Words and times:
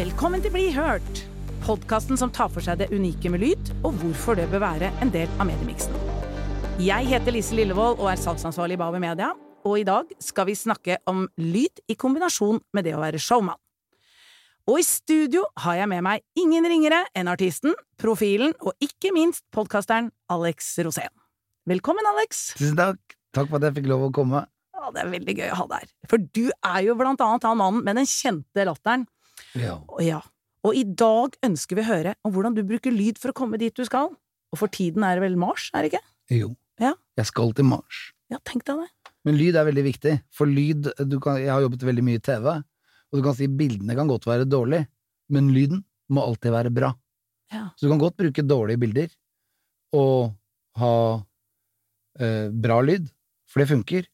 Velkommen 0.00 0.40
til 0.40 0.52
Bli 0.54 0.70
hørt, 0.72 1.18
podkasten 1.60 2.16
som 2.16 2.30
tar 2.32 2.48
for 2.48 2.64
seg 2.64 2.78
det 2.80 2.86
unike 2.88 3.28
med 3.28 3.42
lyd, 3.42 3.70
og 3.84 3.98
hvorfor 4.00 4.38
det 4.38 4.46
bør 4.48 4.62
være 4.62 4.88
en 5.04 5.10
del 5.12 5.28
av 5.36 5.44
mediemiksen. 5.44 5.92
Jeg 6.80 7.04
heter 7.10 7.34
Lise 7.34 7.58
Lillevold 7.58 7.98
og 8.00 8.08
er 8.08 8.22
salgsansvarlig 8.22 8.78
i 8.78 8.80
Bauer 8.80 9.02
Media, 9.02 9.34
og 9.66 9.74
i 9.76 9.84
dag 9.84 10.08
skal 10.24 10.48
vi 10.48 10.54
snakke 10.56 10.96
om 11.10 11.26
lyd 11.36 11.82
i 11.92 11.98
kombinasjon 12.00 12.62
med 12.72 12.88
det 12.88 12.94
å 12.96 13.02
være 13.02 13.20
showman. 13.20 13.60
Og 14.70 14.80
i 14.80 14.86
studio 14.88 15.44
har 15.66 15.82
jeg 15.82 15.92
med 15.92 16.06
meg 16.06 16.24
ingen 16.46 16.70
ringere 16.72 17.02
enn 17.12 17.28
artisten, 17.28 17.76
profilen 18.00 18.56
og 18.62 18.72
ikke 18.80 19.12
minst 19.12 19.44
podkasteren 19.52 20.08
Alex 20.32 20.78
Rosén. 20.80 21.12
Velkommen, 21.68 22.08
Alex. 22.14 22.54
Tusen 22.56 22.80
takk. 22.80 23.18
Takk 23.36 23.52
for 23.52 23.60
at 23.60 23.68
jeg 23.68 23.82
fikk 23.82 23.92
lov 23.92 24.08
å 24.08 24.12
komme. 24.16 24.46
Å, 24.80 24.94
det 24.96 25.04
er 25.04 25.16
veldig 25.18 25.38
gøy 25.42 25.48
å 25.52 25.60
ha 25.60 25.70
deg 25.74 25.84
her. 25.84 25.96
For 26.08 26.28
du 26.40 26.46
er 26.48 26.84
jo 26.88 26.96
blant 26.96 27.20
annet 27.20 27.50
han 27.52 27.60
mannen 27.60 27.84
med 27.84 28.00
den 28.00 28.08
kjente 28.08 28.64
latteren. 28.64 29.10
Ja. 29.58 29.78
Og 29.88 30.02
ja. 30.04 30.20
Og 30.66 30.76
i 30.76 30.84
dag 30.84 31.36
ønsker 31.46 31.78
vi 31.78 31.84
å 31.84 31.88
høre 31.88 32.14
om 32.26 32.34
hvordan 32.34 32.56
du 32.56 32.62
bruker 32.68 32.92
lyd 32.92 33.20
for 33.20 33.32
å 33.32 33.36
komme 33.36 33.60
dit 33.60 33.74
du 33.76 33.84
skal. 33.88 34.10
Og 34.50 34.60
for 34.60 34.72
tiden 34.72 35.04
er 35.06 35.16
det 35.16 35.24
vel 35.24 35.38
Mars, 35.40 35.70
er 35.72 35.84
det 35.86 35.94
ikke? 35.94 36.02
Jo. 36.36 36.50
Ja. 36.80 36.94
Jeg 37.18 37.28
skal 37.30 37.54
til 37.56 37.68
Mars. 37.68 38.10
Ja, 38.30 38.38
tenk 38.46 38.66
deg 38.68 38.82
det. 38.84 39.12
Men 39.26 39.36
lyd 39.36 39.56
er 39.58 39.66
veldig 39.68 39.84
viktig, 39.84 40.14
for 40.32 40.48
lyd 40.48 40.90
du 41.10 41.18
kan, 41.20 41.40
Jeg 41.40 41.50
har 41.52 41.64
jobbet 41.64 41.84
veldig 41.84 42.04
mye 42.06 42.20
i 42.20 42.24
TV, 42.24 42.46
og 42.56 43.18
du 43.18 43.22
kan 43.24 43.36
si 43.36 43.48
bildene 43.50 43.96
kan 43.98 44.08
godt 44.08 44.28
være 44.28 44.48
dårlige, 44.48 44.86
men 45.34 45.50
lyden 45.52 45.82
må 46.10 46.24
alltid 46.24 46.54
være 46.54 46.72
bra. 46.72 46.92
Ja. 47.52 47.68
Så 47.76 47.86
du 47.86 47.92
kan 47.92 48.00
godt 48.00 48.16
bruke 48.20 48.46
dårlige 48.46 48.80
bilder 48.80 49.10
og 49.98 50.30
ha 50.78 50.94
eh, 52.22 52.48
bra 52.54 52.78
lyd, 52.86 53.10
for 53.50 53.62
det 53.62 53.70
funker, 53.72 54.06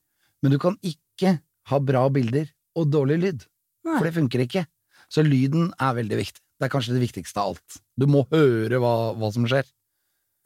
men 0.42 0.54
du 0.54 0.58
kan 0.62 0.78
ikke 0.82 1.36
ha 1.70 1.80
bra 1.82 2.06
bilder 2.12 2.48
og 2.76 2.88
dårlig 2.92 3.18
lyd, 3.20 3.44
Nei. 3.86 3.98
for 3.98 4.08
det 4.08 4.14
funker 4.16 4.44
ikke. 4.46 4.64
Så 5.12 5.24
lyden 5.26 5.70
er 5.82 5.96
veldig 5.98 6.18
viktig. 6.20 6.42
Det 6.56 6.66
er 6.66 6.72
kanskje 6.72 6.96
det 6.96 7.04
viktigste 7.04 7.42
av 7.42 7.52
alt. 7.52 7.78
Du 8.00 8.06
må 8.10 8.24
høre 8.32 8.80
hva, 8.80 8.94
hva 9.18 9.30
som 9.34 9.44
skjer. 9.48 9.66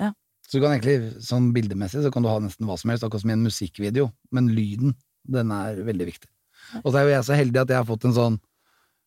Ja. 0.02 0.11
Så 0.47 0.58
du 0.58 0.64
kan 0.64 0.75
egentlig, 0.75 1.12
sånn 1.22 1.52
bildemessig, 1.55 2.02
så 2.05 2.11
kan 2.12 2.27
du 2.27 2.30
ha 2.30 2.39
nesten 2.42 2.67
hva 2.69 2.77
som 2.80 2.91
helst, 2.91 3.06
akkurat 3.06 3.22
som 3.22 3.33
i 3.33 3.36
en 3.36 3.47
musikkvideo, 3.47 4.08
men 4.34 4.50
lyden, 4.56 4.97
den 5.30 5.52
er 5.55 5.78
veldig 5.86 6.08
viktig. 6.11 6.30
Og 6.83 6.91
så 6.91 7.00
er 7.00 7.06
jo 7.06 7.14
jeg 7.14 7.28
så 7.28 7.39
heldig 7.39 7.62
at 7.62 7.72
jeg 7.72 7.80
har 7.80 7.89
fått 7.89 8.08
en 8.08 8.17
sånn 8.17 8.41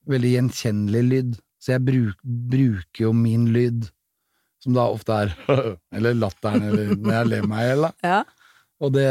veldig 0.09 0.31
gjenkjennelig 0.37 1.03
lyd, 1.09 1.35
så 1.63 1.75
jeg 1.75 1.85
bruk, 1.87 2.23
bruker 2.23 3.05
jo 3.05 3.11
min 3.15 3.49
lyd, 3.55 3.85
som 4.63 4.75
da 4.75 4.87
ofte 4.91 5.19
er 5.25 5.35
eller 5.95 6.15
latteren, 6.15 6.69
eller 6.71 6.95
når 6.95 7.17
jeg 7.17 7.31
ler 7.31 7.47
meg 7.51 7.65
i 7.65 7.69
hjel, 7.69 7.87
da. 7.87 7.91
Ja. 8.07 8.21
Og 8.83 8.95
det, 8.95 9.09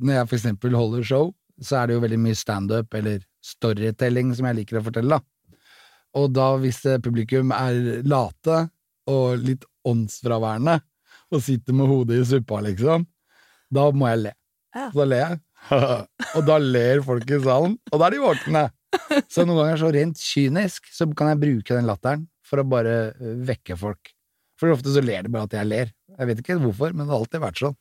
når 0.00 0.20
jeg 0.20 0.28
for 0.30 0.38
eksempel 0.38 0.78
holder 0.78 1.06
show, 1.06 1.30
så 1.62 1.80
er 1.80 1.88
det 1.88 1.96
jo 1.96 2.02
veldig 2.02 2.18
mye 2.20 2.36
standup 2.38 2.94
eller 2.98 3.22
storytelling 3.44 4.32
som 4.36 4.48
jeg 4.48 4.60
liker 4.60 4.80
å 4.80 4.86
fortelle, 4.86 5.18
da. 5.18 5.35
Og 6.16 6.30
da, 6.32 6.52
hvis 6.60 6.80
publikum 7.04 7.52
er 7.54 8.02
late 8.08 8.62
og 9.10 9.42
litt 9.42 9.66
åndsfraværende, 9.86 10.78
og 11.34 11.42
sitter 11.42 11.74
med 11.76 11.90
hodet 11.90 12.20
i 12.22 12.26
suppa, 12.28 12.60
liksom, 12.64 13.04
da 13.74 13.88
må 13.92 14.08
jeg 14.12 14.22
le. 14.24 14.32
Ja. 14.76 14.88
Så 14.92 15.02
da 15.02 15.06
ler 15.10 15.22
jeg. 15.24 15.38
og 16.36 16.42
da 16.46 16.56
ler 16.62 17.02
folk 17.06 17.30
i 17.30 17.40
salen, 17.42 17.78
og 17.90 18.00
da 18.00 18.08
er 18.08 18.14
de 18.14 18.22
våkne. 18.22 18.64
Så 19.32 19.44
noen 19.44 19.60
ganger 19.60 19.80
så 19.80 19.90
rent 19.94 20.20
kynisk 20.22 20.86
så 20.94 21.08
kan 21.18 21.32
jeg 21.32 21.42
bruke 21.42 21.74
den 21.74 21.88
latteren 21.88 22.26
for 22.46 22.62
å 22.62 22.68
bare 22.68 22.94
eh, 23.10 23.34
vekke 23.48 23.76
folk. 23.78 24.12
For 24.56 24.72
ofte 24.72 24.92
så 24.94 25.02
ler 25.04 25.26
de 25.26 25.32
bare 25.32 25.50
at 25.50 25.56
jeg 25.58 25.68
ler. 25.68 25.90
Jeg 26.16 26.30
vet 26.30 26.40
ikke 26.42 26.58
hvorfor, 26.62 26.94
men 26.94 27.04
det 27.04 27.12
har 27.12 27.24
alltid 27.24 27.42
vært 27.42 27.60
sånn. 27.60 27.76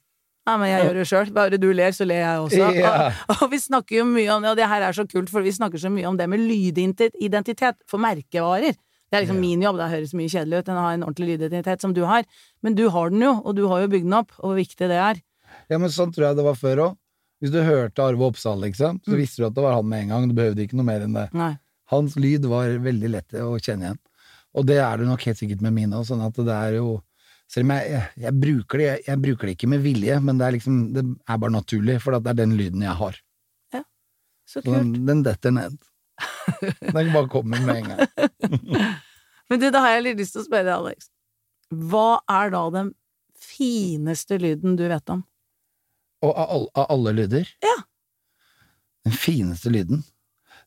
Ja, 0.45 0.57
men 0.61 0.69
jeg 0.69 0.83
gjør 0.85 0.97
det 0.99 1.05
sjøl. 1.09 1.29
Bare 1.33 1.57
du 1.57 1.67
ler, 1.73 1.91
så 1.97 2.05
ler 2.05 2.19
jeg 2.21 2.41
også. 2.43 2.67
Ja. 2.77 2.91
Og, 3.31 3.39
og 3.41 3.51
vi 3.51 3.57
snakker 3.63 3.97
jo 3.97 4.05
mye 4.05 4.29
om 4.35 4.43
det, 4.45 4.51
og 4.53 4.57
det 4.59 4.67
her 4.69 4.83
er 4.85 4.93
så 4.93 5.05
kult, 5.09 5.31
for 5.33 5.41
vi 5.41 5.53
snakker 5.55 5.81
så 5.81 5.89
mye 5.89 6.05
om 6.05 6.17
det 6.19 6.27
med 6.29 6.43
lydidentitet 6.45 7.79
for 7.89 7.97
merkevarer. 8.03 8.75
Det 9.09 9.17
er 9.19 9.23
liksom 9.25 9.39
min 9.39 9.61
jobb, 9.61 9.77
det 9.79 9.87
høres 9.91 10.13
mye 10.17 10.29
kjedelig 10.31 10.59
ut 10.63 10.69
enn 10.71 10.79
å 10.81 10.83
ha 10.85 10.91
en 10.95 11.03
ordentlig 11.05 11.35
lydidentitet 11.35 11.81
som 11.81 11.93
du 11.95 12.03
har. 12.09 12.25
Men 12.65 12.75
du 12.77 12.87
har 12.93 13.09
den 13.13 13.21
jo, 13.25 13.33
og 13.45 13.55
du 13.57 13.63
har 13.71 13.83
jo 13.85 13.89
bygd 13.93 14.07
den 14.09 14.17
opp, 14.17 14.33
og 14.39 14.51
hvor 14.51 14.57
viktig 14.59 14.89
det 14.91 14.97
er. 15.01 15.21
Ja, 15.71 15.77
men 15.79 15.89
sånn 15.93 16.11
tror 16.13 16.27
jeg 16.29 16.39
det 16.39 16.45
var 16.47 16.57
før 16.59 16.81
òg. 16.87 16.95
Hvis 17.43 17.51
du 17.53 17.59
hørte 17.65 18.01
Arve 18.05 18.25
Oppsal, 18.29 18.61
liksom, 18.63 19.01
så 19.05 19.11
Mm. 19.13 19.17
visste 19.19 19.41
du 19.41 19.45
at 19.47 19.53
det 19.57 19.63
var 19.63 19.75
han 19.75 19.87
med 19.89 20.03
en 20.05 20.09
gang. 20.13 20.27
Du 20.29 20.33
behøvde 20.37 20.63
ikke 20.65 20.77
noe 20.79 20.85
mer 20.87 21.01
enn 21.05 21.13
det. 21.13 21.27
Nei. 21.33 21.51
Hans 21.91 22.15
lyd 22.17 22.45
var 22.49 22.69
veldig 22.81 23.09
lett 23.11 23.33
å 23.41 23.57
kjenne 23.61 23.89
igjen. 23.91 23.99
Og 24.55 24.65
det 24.65 24.77
er 24.81 24.97
det 24.97 25.05
nok 25.09 25.21
helt 25.27 25.37
sikkert 25.37 25.61
med 25.61 25.73
mine 25.75 25.93
òg, 25.99 26.05
sånn 26.07 26.23
at 26.25 26.33
det 26.33 26.55
er 26.55 26.77
jo 26.79 27.01
Selv 27.51 27.67
om 27.67 27.73
jeg, 27.75 27.99
jeg, 28.17 28.33
bruker 28.41 28.81
det, 28.81 28.87
jeg, 29.05 29.21
bruker 29.21 29.47
det 29.49 29.53
ikke 29.55 29.69
med 29.69 29.83
vilje, 29.83 30.15
men 30.23 30.39
det 30.39 30.47
er 30.47 30.55
liksom 30.57 30.77
Det 30.95 31.03
er 31.05 31.37
bare 31.43 31.53
naturlig, 31.53 31.99
for 32.01 32.17
det 32.17 32.31
er 32.33 32.39
den 32.39 32.55
lyden 32.57 32.81
jeg 32.85 32.95
har. 33.01 33.19
Ja, 33.75 33.83
Så 34.49 34.63
kult. 34.65 34.73
den, 34.75 34.93
den 35.05 35.21
detter 35.27 35.53
ned. 35.53 35.77
Den 36.81 37.11
bare 37.13 37.27
kommer 37.29 37.61
med 37.61 37.83
en 37.83 37.89
gang. 37.91 37.99
Men 39.49 39.59
du, 39.61 39.67
da 39.69 39.81
har 39.83 39.91
jeg 39.97 40.03
litt 40.07 40.21
lyst 40.23 40.33
til 40.33 40.41
å 40.41 40.45
spørre 40.47 40.65
deg, 40.65 40.73
Alex. 40.79 41.09
Hva 41.69 42.21
er 42.31 42.49
da 42.53 42.61
den 42.73 42.87
fineste 43.37 44.39
lyden 44.41 44.77
du 44.79 44.85
vet 44.89 45.11
om? 45.13 45.21
Og 46.25 46.31
av, 46.31 46.47
all, 46.55 46.65
av 46.79 46.87
alle 46.95 47.11
lyder 47.17 47.49
Ja. 47.61 47.75
Den 49.05 49.13
fineste 49.13 49.69
lyden 49.69 49.99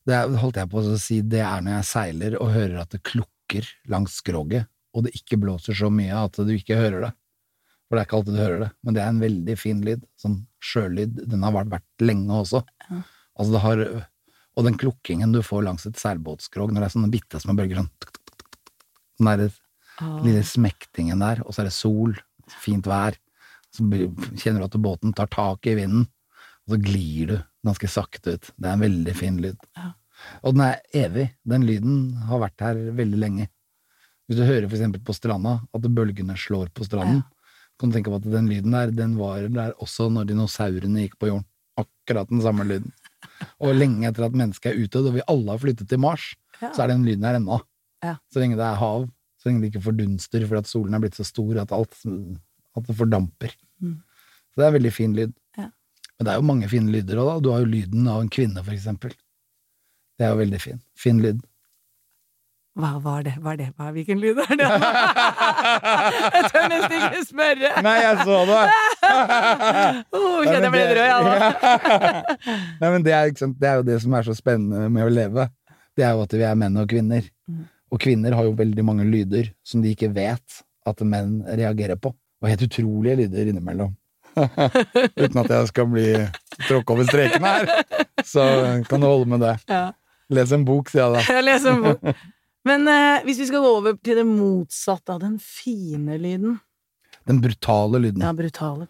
Det 0.07 0.19
holdt 0.39 0.59
jeg 0.61 0.69
på 0.71 0.83
å 0.85 0.93
si 1.01 1.17
Det 1.25 1.41
er 1.43 1.63
når 1.65 1.73
jeg 1.79 1.87
seiler 1.89 2.37
og 2.39 2.53
hører 2.53 2.77
at 2.83 2.93
det 2.93 3.01
klukker 3.09 3.67
langs 3.89 4.19
skroget, 4.21 4.69
og 4.95 5.05
det 5.05 5.15
ikke 5.17 5.39
blåser 5.41 5.77
så 5.77 5.89
mye 5.93 6.17
at 6.17 6.39
du 6.41 6.51
ikke 6.53 6.77
hører 6.79 7.07
det. 7.07 7.11
For 7.89 7.97
det 7.97 8.01
er 8.01 8.07
ikke 8.07 8.17
alltid 8.19 8.35
du 8.35 8.41
hører 8.41 8.59
det, 8.61 8.69
men 8.85 8.95
det 8.95 9.01
er 9.01 9.11
en 9.11 9.21
veldig 9.23 9.55
fin 9.57 9.79
lyd. 9.85 10.03
Sånn 10.21 10.35
sjølyd. 10.61 11.23
Den 11.31 11.45
har 11.45 11.55
vært, 11.55 11.71
vært 11.73 12.05
lenge 12.05 12.41
også. 12.43 12.61
Ja. 12.89 13.01
Altså 13.39 13.55
det 13.55 13.63
har 13.63 13.83
Og 14.59 14.65
den 14.65 14.75
klukkingen 14.75 15.31
du 15.31 15.39
får 15.45 15.63
langs 15.63 15.85
et 15.87 15.97
seilbåtskrog 15.97 16.73
når 16.73 16.81
det 16.81 16.87
er 16.89 16.93
sånne 16.93 17.11
bitte 17.13 17.39
små 17.39 17.53
bølger 17.55 17.79
sånn. 17.79 17.91
Den 19.19 19.29
derre 19.29 19.45
oh. 20.03 20.17
lille 20.25 20.41
smektingen 20.43 21.21
der, 21.23 21.39
og 21.45 21.55
så 21.55 21.63
er 21.63 21.69
det 21.69 21.75
sol, 21.77 22.17
fint 22.59 22.89
vær. 22.89 23.15
Så 23.71 23.85
kjenner 23.87 24.59
du 24.59 24.67
at 24.67 24.75
båten 24.83 25.15
tar 25.15 25.29
tak 25.31 25.69
i 25.69 25.77
vinden, 25.79 26.09
og 26.65 26.73
så 26.73 26.81
glir 26.81 27.31
du 27.31 27.37
ganske 27.65 27.89
sakte 27.91 28.35
ut. 28.35 28.51
Det 28.57 28.67
er 28.67 28.75
en 28.75 28.83
veldig 28.83 29.15
fin 29.15 29.39
lyd. 29.39 29.63
Ja. 29.79 29.93
Og 30.43 30.57
den 30.57 30.65
er 30.65 30.81
evig. 31.05 31.29
Den 31.47 31.65
lyden 31.67 31.99
har 32.27 32.43
vært 32.43 32.65
her 32.65 32.83
veldig 32.97 33.21
lenge. 33.21 33.47
Hvis 34.29 34.37
du 34.37 34.45
hører 34.45 34.67
eksempel 34.69 35.01
på 35.01 35.13
stranda, 35.17 35.55
at 35.73 35.81
bølgene 35.89 36.35
slår 36.37 36.69
på 36.77 36.85
stranden, 36.85 37.23
kan 37.79 37.89
du 37.89 37.95
tenke 37.95 38.11
på 38.13 38.19
at 38.19 38.27
den 38.29 38.49
lyden 38.51 38.75
der, 38.75 38.91
den 38.93 39.15
var 39.17 39.47
der 39.49 39.71
også 39.81 40.09
når 40.13 40.27
dinosaurene 40.29 41.05
gikk 41.07 41.15
på 41.17 41.31
jorden. 41.31 41.47
Akkurat 41.79 42.29
den 42.29 42.41
samme 42.43 42.65
lyden. 42.67 42.91
Og 43.63 43.73
lenge 43.73 44.05
etter 44.09 44.27
at 44.27 44.35
mennesket 44.37 44.73
er 44.73 44.83
utdødd, 44.83 45.07
og 45.09 45.15
vi 45.15 45.23
alle 45.31 45.53
har 45.55 45.61
flyttet 45.63 45.89
til 45.89 46.01
Mars, 46.03 46.35
Ja. 46.61 46.73
så 46.75 46.83
er 46.83 46.91
den 46.91 47.05
lyden 47.07 47.23
her 47.23 47.37
ennå. 47.39 47.57
Ja. 48.03 48.17
Så 48.31 48.41
lenge 48.43 48.57
det 48.59 48.65
er 48.67 48.75
hav, 48.75 49.07
så 49.39 49.47
lenge 49.49 49.61
det 49.63 49.71
ikke 49.71 49.83
fordunster 49.85 50.43
fordi 50.45 50.59
at 50.59 50.67
solen 50.67 50.93
er 50.93 50.99
blitt 50.99 51.15
så 51.15 51.23
stor 51.25 51.61
at 51.61 51.71
alt 51.71 51.95
at 52.05 52.85
det 52.85 52.95
fordamper. 52.99 53.53
Mm. 53.81 53.95
Så 54.51 54.59
det 54.59 54.65
er 54.65 54.67
en 54.67 54.75
veldig 54.77 54.91
fin 54.93 55.15
lyd. 55.15 55.33
Ja. 55.57 55.69
Men 56.19 56.25
det 56.27 56.33
er 56.33 56.35
jo 56.41 56.47
mange 56.51 56.69
fine 56.69 56.91
lyder 56.91 57.17
òg, 57.23 57.29
da. 57.31 57.39
Du 57.39 57.49
har 57.53 57.63
jo 57.63 57.71
lyden 57.71 58.07
av 58.11 58.21
en 58.21 58.29
kvinne, 58.29 58.61
for 58.63 58.75
eksempel. 58.75 59.15
Det 60.19 60.27
er 60.27 60.33
jo 60.35 60.41
veldig 60.43 60.59
fin. 60.61 60.81
Fin 60.99 61.21
lyd. 61.23 61.39
Hva 62.79 62.93
var 63.03 63.23
det? 63.27 63.33
Hva 63.43 63.53
er 63.53 63.59
det? 63.59 63.67
Hva, 63.75 63.89
hvilken 63.91 64.21
lyd 64.21 64.37
er 64.39 64.53
det? 64.55 64.67
jeg 66.35 66.43
tør 66.53 66.67
nesten 66.71 66.95
ikke 66.95 67.23
spørre! 67.27 67.71
Nei, 67.83 67.95
jeg 68.05 68.21
så 68.23 68.37
det! 68.47 68.61
Oh, 70.15 70.45
kjenner 70.45 70.67
jeg 70.67 70.73
ble 70.73 70.83
litt 70.83 70.95
rød, 70.95 71.07
jeg. 71.09 72.37
Nei, 72.79 72.91
men 72.93 73.03
det 73.03 73.13
er, 73.15 73.33
det 73.35 73.67
er 73.67 73.81
jo 73.81 73.85
det 73.89 73.97
som 74.03 74.15
er 74.15 74.27
så 74.27 74.35
spennende 74.37 74.87
med 74.93 75.03
å 75.07 75.11
leve. 75.11 75.47
Det 75.97 76.05
er 76.07 76.15
jo 76.15 76.23
at 76.23 76.35
vi 76.37 76.45
er 76.47 76.57
menn 76.59 76.79
og 76.79 76.87
kvinner. 76.91 77.27
Mm. 77.49 77.65
Og 77.91 78.01
kvinner 78.01 78.37
har 78.37 78.47
jo 78.47 78.55
veldig 78.55 78.85
mange 78.85 79.07
lyder 79.09 79.51
som 79.65 79.83
de 79.83 79.91
ikke 79.95 80.11
vet 80.15 80.61
at 80.87 81.03
menn 81.03 81.41
reagerer 81.43 81.99
på. 81.99 82.13
Og 82.39 82.51
helt 82.51 82.63
utrolige 82.69 83.25
lyder 83.25 83.51
innimellom. 83.51 83.95
Uten 85.19 85.41
at 85.43 85.51
jeg 85.51 85.71
skal 85.73 85.89
bli 85.91 86.09
tråkka 86.67 86.95
over 86.95 87.09
streken 87.09 87.47
her, 87.49 87.71
så 88.23 88.45
kan 88.87 89.01
du 89.01 89.09
holde 89.09 89.27
med 89.33 89.43
det. 89.43 89.55
Ja. 89.67 89.89
Les 90.31 90.51
en 90.53 90.63
bok, 90.67 90.91
sier 90.93 91.07
jeg 91.07 91.17
da. 91.17 91.23
Jeg 91.33 91.47
leser 91.47 91.73
en 91.73 91.87
bok. 91.89 92.27
Men 92.67 92.87
eh, 92.91 93.23
hvis 93.25 93.39
vi 93.39 93.47
skal 93.49 93.63
gå 93.63 93.71
over 93.79 93.95
til 94.03 94.19
det 94.19 94.25
motsatte 94.27 95.15
av 95.15 95.21
den 95.23 95.37
fine 95.39 96.17
lyden 96.19 96.57
Den 97.27 97.39
brutale 97.43 98.01
lyden. 98.01 98.23
Ja, 98.25 98.33
brutale. 98.35 98.89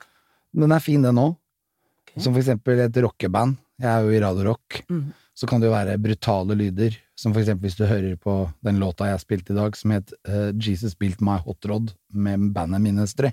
Den 0.55 0.73
er 0.73 0.81
fin, 0.81 1.03
den 1.05 1.19
òg. 1.21 1.35
Okay. 2.05 2.21
Som 2.23 2.33
for 2.33 2.41
eksempel 2.41 2.81
et 2.81 2.97
rockeband. 3.03 3.59
Jeg 3.79 3.89
er 3.91 4.05
jo 4.05 4.15
i 4.15 4.21
radiorock. 4.23 4.79
Mm. 4.89 5.11
Så 5.37 5.47
kan 5.47 5.61
det 5.61 5.69
jo 5.69 5.75
være 5.75 5.99
brutale 6.01 6.55
lyder. 6.57 6.95
Som 7.19 7.35
for 7.35 7.43
eksempel 7.43 7.67
hvis 7.67 7.77
du 7.77 7.85
hører 7.87 8.15
på 8.19 8.41
den 8.65 8.79
låta 8.81 9.11
jeg 9.11 9.21
spilte 9.23 9.53
i 9.53 9.59
dag, 9.59 9.75
som 9.77 9.93
het 9.93 10.13
uh, 10.27 10.49
Jesus 10.55 10.95
Built 10.99 11.21
My 11.23 11.37
Hot 11.43 11.67
Rod, 11.69 11.93
med 12.11 12.49
bandet 12.55 12.83
Ministry. 12.83 13.31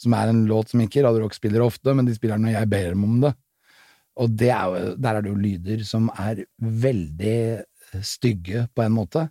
Som 0.00 0.16
er 0.16 0.32
en 0.32 0.44
låt 0.48 0.72
som 0.72 0.82
ikke 0.82 1.04
Radio 1.04 1.24
Rock 1.24 1.36
spiller 1.36 1.62
ofte, 1.64 1.94
men 1.94 2.08
de 2.08 2.16
spiller 2.16 2.40
den 2.40 2.48
når 2.48 2.58
jeg 2.58 2.70
ber 2.72 2.90
dem 2.90 3.06
om 3.06 3.20
det. 3.22 3.34
Og 4.20 4.34
det 4.40 4.50
er 4.54 4.64
jo, 4.72 4.90
der 5.00 5.16
er 5.16 5.24
det 5.24 5.30
jo 5.32 5.38
lyder 5.38 5.86
som 5.86 6.10
er 6.12 6.44
veldig 6.58 7.38
stygge 8.04 8.66
på 8.74 8.84
en 8.84 8.94
måte, 8.94 9.28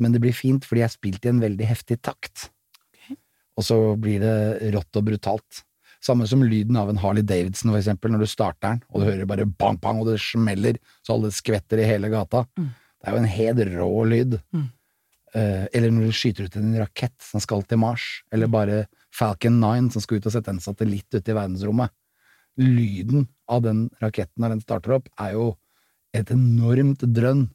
men 0.00 0.14
det 0.14 0.22
blir 0.22 0.36
fint 0.36 0.64
fordi 0.66 0.82
jeg 0.82 0.90
har 0.90 0.96
spilt 0.96 1.26
i 1.26 1.32
en 1.32 1.42
veldig 1.42 1.66
heftig 1.68 2.00
takt. 2.04 2.48
Okay. 2.94 3.18
Og 3.58 3.66
så 3.66 3.78
blir 4.00 4.22
det 4.24 4.72
rått 4.74 5.00
og 5.00 5.06
brutalt. 5.10 5.64
Samme 6.00 6.24
som 6.28 6.40
lyden 6.40 6.78
av 6.80 6.88
en 6.88 7.00
Harley 7.02 7.24
Davidson, 7.26 7.74
for 7.74 7.78
eksempel, 7.80 8.12
når 8.12 8.24
du 8.24 8.30
starter 8.32 8.70
den, 8.70 8.84
og 8.88 9.02
du 9.02 9.08
hører 9.10 9.28
bare 9.28 9.44
bang, 9.44 9.76
bang, 9.80 10.00
og 10.00 10.08
det 10.08 10.20
smeller, 10.24 10.78
så 11.04 11.18
alle 11.18 11.32
skvetter 11.34 11.82
i 11.82 11.88
hele 11.88 12.08
gata. 12.12 12.46
Mm. 12.56 12.70
Det 12.72 13.08
er 13.08 13.16
jo 13.16 13.20
en 13.20 13.34
helt 13.34 13.60
rå 13.74 13.90
lyd. 14.08 14.38
Mm. 14.56 14.64
eh, 15.34 15.66
Eller 15.76 15.92
når 15.92 16.08
du 16.08 16.16
skyter 16.16 16.48
ut 16.48 16.56
en 16.56 16.72
rakett 16.80 17.16
som 17.24 17.44
skal 17.44 17.66
til 17.68 17.82
Mars, 17.82 18.06
eller 18.32 18.48
bare 18.48 18.86
Falcon 19.12 19.60
9 19.60 19.90
som 19.92 20.04
skal 20.04 20.20
ut 20.20 20.30
og 20.30 20.34
sette 20.36 20.54
en 20.54 20.62
satellitt 20.62 21.12
ute 21.12 21.32
i 21.32 21.36
verdensrommet. 21.36 21.92
Lyden 22.60 23.28
av 23.50 23.62
den 23.64 23.88
raketten 24.00 24.40
når 24.40 24.56
den 24.56 24.64
starter 24.64 24.96
opp, 24.96 25.12
er 25.20 25.36
jo 25.36 25.50
et 26.16 26.32
enormt 26.32 27.04
drønn, 27.04 27.48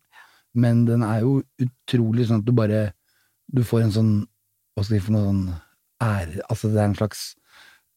men 0.56 0.86
den 0.88 1.04
er 1.04 1.22
jo 1.26 1.42
utrolig 1.62 2.28
sånn 2.30 2.42
at 2.42 2.48
du 2.48 2.54
bare 2.56 2.94
Du 3.52 3.62
får 3.64 3.84
en 3.86 3.92
sånn 3.94 4.14
Hva 4.76 4.84
skal 4.86 4.96
jeg 4.98 5.02
si 5.04 5.06
for 5.06 5.16
noe 5.16 5.26
sånn 5.28 5.44
ære 6.02 6.42
Altså, 6.50 6.72
det 6.74 6.80
er 6.82 6.88
en 6.90 6.96
slags 6.98 7.26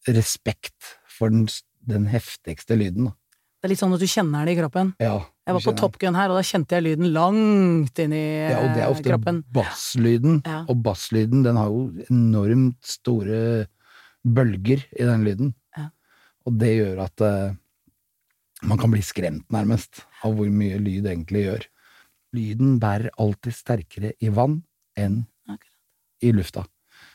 respekt 0.09 0.93
for 1.19 1.33
den, 1.33 1.49
den 1.83 2.07
heftigste 2.11 2.77
lyden, 2.79 3.09
da. 3.11 3.15
Det 3.59 3.67
er 3.67 3.73
litt 3.73 3.81
sånn 3.81 3.95
at 3.97 4.01
du 4.01 4.07
kjenner 4.07 4.47
det 4.47 4.53
i 4.55 4.59
kroppen. 4.61 4.93
Ja, 5.03 5.17
Jeg 5.49 5.57
var 5.57 5.65
på 5.65 5.73
Top 5.77 5.97
Gun 5.99 6.15
her, 6.15 6.31
og 6.31 6.39
da 6.39 6.45
kjente 6.47 6.77
jeg 6.77 6.85
lyden 6.87 7.09
langt 7.13 7.99
inn 7.99 8.13
i 8.15 8.21
Ja, 8.53 8.61
og 8.63 8.69
det 8.77 8.85
er 8.85 8.93
ofte 8.93 9.11
kroppen. 9.11 9.41
basslyden, 9.53 10.37
Ja. 10.47 10.61
og 10.71 10.79
basslyden 10.85 11.43
den 11.43 11.59
har 11.59 11.67
jo 11.67 11.89
enormt 12.07 12.79
store 12.87 13.67
bølger 14.23 14.85
i 14.95 15.03
den 15.09 15.25
lyden. 15.27 15.51
Ja. 15.77 15.89
Og 16.47 16.55
det 16.63 16.71
gjør 16.77 17.03
at 17.09 17.21
uh, 17.27 17.57
man 18.63 18.79
kan 18.79 18.95
bli 18.95 19.03
skremt, 19.03 19.45
nærmest, 19.51 20.05
av 20.23 20.39
hvor 20.39 20.49
mye 20.51 20.79
lyd 20.79 21.11
egentlig 21.11 21.45
gjør. 21.49 21.67
Lyden 22.37 22.77
bærer 22.83 23.11
alltid 23.21 23.57
sterkere 23.57 24.13
i 24.21 24.29
vann 24.29 24.61
enn 24.99 25.23
i 26.23 26.33
lufta. 26.35 26.65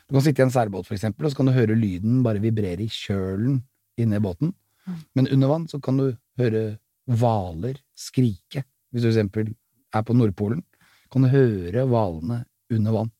Du 0.08 0.16
kan 0.16 0.24
sitte 0.26 0.42
i 0.42 0.46
en 0.46 0.54
særbåt, 0.54 0.88
for 0.88 0.96
eksempel, 0.96 1.26
og 1.26 1.32
så 1.34 1.40
kan 1.40 1.50
du 1.50 1.56
høre 1.56 1.76
lyden 1.78 2.22
bare 2.26 2.42
vibrere 2.44 2.86
i 2.86 2.92
kjølen 2.92 3.62
inne 4.00 4.20
i 4.20 4.24
båten. 4.24 4.54
Mm. 4.88 5.02
Men 5.16 5.30
under 5.36 5.52
vann 5.52 5.68
så 5.72 5.80
kan 5.84 6.00
du 6.00 6.06
høre 6.40 6.64
hvaler 7.10 7.80
skrike. 7.98 8.64
Hvis 8.92 9.04
du 9.04 9.10
for 9.10 9.14
eksempel 9.14 9.52
er 9.94 10.06
på 10.06 10.16
Nordpolen, 10.16 10.64
kan 11.12 11.26
du 11.26 11.32
høre 11.32 11.86
hvalene 11.90 12.44
under 12.74 12.96
vann. 12.96 13.12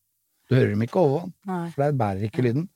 Du 0.50 0.56
hører 0.56 0.74
dem 0.74 0.86
ikke 0.86 1.02
over 1.02 1.20
vann, 1.20 1.36
for 1.74 1.84
der 1.84 1.98
bærer 2.00 2.28
ikke 2.28 2.46
lyden. 2.46 2.68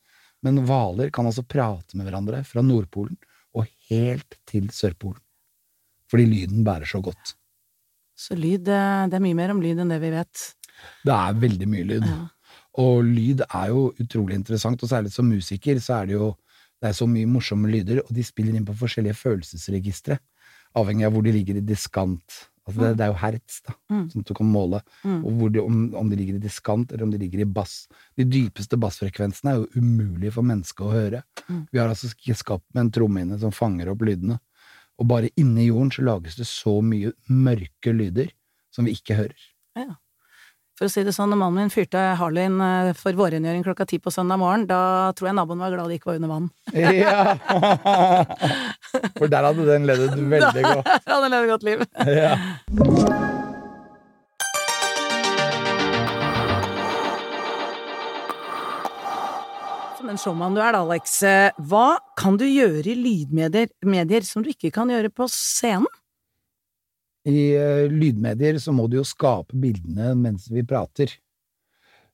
Men 0.46 0.62
hvaler 0.68 1.10
kan 1.14 1.26
altså 1.26 1.44
prate 1.48 1.98
med 1.98 2.08
hverandre 2.08 2.44
fra 2.46 2.62
Nordpolen 2.62 3.18
og 3.58 3.66
helt 3.90 4.38
til 4.48 4.70
Sørpolen. 4.76 5.22
Fordi 6.12 6.28
lyden 6.30 6.64
bærer 6.68 6.88
så 6.88 7.02
godt. 7.04 7.34
Så 8.18 8.36
lyd, 8.38 8.64
det, 8.66 8.74
er 9.14 9.22
mye 9.24 9.38
mer 9.38 9.54
om 9.54 9.62
lyd 9.62 9.80
enn 9.84 9.94
det 9.94 10.00
vi 10.02 10.10
vet. 10.16 10.48
Det 11.06 11.14
er 11.14 11.38
veldig 11.44 11.68
mye 11.70 11.86
lyd. 11.92 12.08
Ja. 12.10 12.18
Og 12.82 13.00
lyd 13.06 13.44
er 13.48 13.72
jo 13.72 13.88
utrolig 14.02 14.38
interessant, 14.38 14.82
og 14.86 14.90
særlig 14.90 15.14
som 15.14 15.30
musiker 15.30 15.80
så 15.82 16.02
er 16.02 16.10
det 16.12 16.18
jo 16.18 16.34
det 16.78 16.92
er 16.92 16.94
så 16.98 17.08
mye 17.10 17.26
morsomme 17.30 17.70
lyder, 17.74 18.04
og 18.04 18.12
de 18.14 18.22
spiller 18.26 18.54
inn 18.54 18.66
på 18.68 18.76
forskjellige 18.78 19.18
følelsesregistre, 19.18 20.20
avhengig 20.78 21.08
av 21.08 21.16
hvor 21.16 21.24
de 21.26 21.34
ligger 21.34 21.58
i 21.58 21.64
diskant. 21.66 22.44
Altså 22.68 22.82
det, 22.84 22.90
det 23.00 23.06
er 23.06 23.10
jo 23.14 23.20
hertz, 23.22 23.62
da, 23.66 23.74
Mm. 23.90 24.04
at 24.20 24.28
du 24.28 24.34
kan 24.36 24.50
måle, 24.52 24.82
Mm. 25.04 25.22
og 25.26 25.32
hvor 25.40 25.50
de, 25.56 25.60
om, 25.64 25.78
om 25.96 26.10
de 26.12 26.18
ligger 26.20 26.36
i 26.36 26.44
diskant, 26.44 26.92
eller 26.92 27.04
om 27.08 27.12
de 27.12 27.18
ligger 27.18 27.40
i 27.42 27.46
bass. 27.50 27.88
De 28.20 28.26
dypeste 28.28 28.78
bassfrekvensene 28.78 29.54
er 29.54 29.62
jo 29.64 29.82
umulige 29.82 30.34
for 30.36 30.44
mennesket 30.44 30.86
å 30.86 30.92
høre. 30.92 31.24
Mm. 31.48 31.62
Vi 31.72 31.80
har 31.80 31.88
altså 31.90 32.12
ikke 32.12 32.36
skapt 32.38 32.68
med 32.76 32.82
en 32.84 32.92
trommehinne 32.92 33.40
som 33.40 33.52
fanger 33.56 33.90
opp 33.90 34.04
lydene. 34.06 34.38
Og 34.98 35.08
bare 35.10 35.30
inni 35.38 35.68
jorden 35.70 35.94
så 35.94 36.06
lages 36.06 36.38
det 36.40 36.48
så 36.50 36.80
mye 36.82 37.14
mørke 37.30 37.94
lyder 37.94 38.34
som 38.74 38.88
vi 38.88 38.98
ikke 38.98 39.18
hører. 39.18 39.48
Ja. 39.78 39.96
For 40.78 40.86
å 40.86 40.92
si 40.94 41.02
det 41.02 41.14
sånn, 41.16 41.32
når 41.34 41.40
mannen 41.42 41.64
min 41.64 41.74
fyrte 41.74 41.98
Harleyen 42.20 42.60
eh, 42.62 42.92
for 42.98 43.18
vårrengjøring 43.18 43.64
klokka 43.66 43.88
ti 43.90 43.98
på 43.98 44.14
søndag 44.14 44.38
morgen, 44.38 44.68
da 44.70 45.10
tror 45.18 45.32
jeg 45.32 45.38
naboen 45.40 45.64
var 45.64 45.74
glad 45.74 45.90
det 45.90 45.98
ikke 45.98 46.12
var 46.12 46.20
under 46.20 46.34
vann. 46.36 46.52
Ja! 46.78 47.34
For 49.18 49.26
der 49.30 49.50
hadde 49.50 49.66
den 49.68 49.90
ledet 49.90 50.14
veldig 50.14 50.64
godt. 50.70 50.86
Der 50.86 51.16
hadde 51.16 51.34
den 51.34 51.40
et 51.42 51.52
godt 51.56 51.66
liv. 51.66 51.84
Ja. 52.06 53.44
Som 59.98 60.12
en 60.12 60.20
showman 60.22 60.54
du 60.54 60.60
er 60.62 60.76
da, 60.76 60.84
Alex, 60.86 61.14
eh, 61.26 61.56
hva 61.66 61.98
kan 62.20 62.36
du 62.38 62.44
gjøre 62.46 62.86
i 62.92 62.94
lydmedier 62.94 63.72
medier 63.90 64.26
som 64.28 64.44
du 64.46 64.52
ikke 64.52 64.70
kan 64.76 64.92
gjøre 64.94 65.10
på 65.10 65.26
scenen? 65.34 65.90
I 67.28 67.58
uh, 67.58 67.90
lydmedier 67.90 68.60
så 68.62 68.76
må 68.78 68.86
du 68.88 69.00
jo 69.00 69.06
skape 69.08 69.58
bildene 69.58 70.12
mens 70.20 70.46
vi 70.54 70.62
prater. 70.70 71.10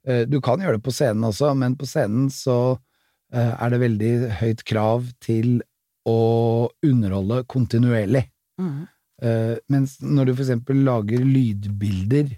Uh, 0.07 0.23
du 0.23 0.39
kan 0.41 0.63
gjøre 0.63 0.79
det 0.79 0.85
på 0.85 0.93
scenen 0.95 1.27
også, 1.27 1.51
men 1.59 1.75
på 1.75 1.89
scenen 1.89 2.31
så 2.31 2.55
uh, 2.77 3.51
er 3.51 3.75
det 3.75 3.81
veldig 3.83 4.13
høyt 4.39 4.63
krav 4.69 5.11
til 5.21 5.59
å 6.07 6.71
underholde 6.87 7.43
kontinuerlig. 7.51 8.25
Mm. 8.59 8.83
Mens 9.71 9.93
når 10.03 10.27
du 10.27 10.31
for 10.33 10.43
eksempel 10.43 10.81
lager 10.83 11.21
lydbilder, 11.23 12.33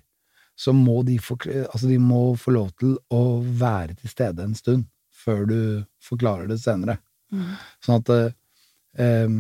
så 0.53 0.69
må 0.75 1.00
de 1.07 1.15
få, 1.18 1.33
altså 1.63 1.89
de 1.89 1.97
må 1.97 2.36
få 2.38 2.53
lov 2.53 2.68
til 2.77 2.94
å 3.09 3.39
være 3.42 3.95
til 3.97 4.12
stede 4.12 4.45
en 4.45 4.53
stund 4.53 4.86
før 5.25 5.45
du 5.50 5.60
forklarer 6.06 6.50
det 6.51 6.60
senere. 6.62 7.00
Mm. 7.33 7.51
Sånn 7.83 8.01
at 8.01 8.13
eh, 8.16 9.38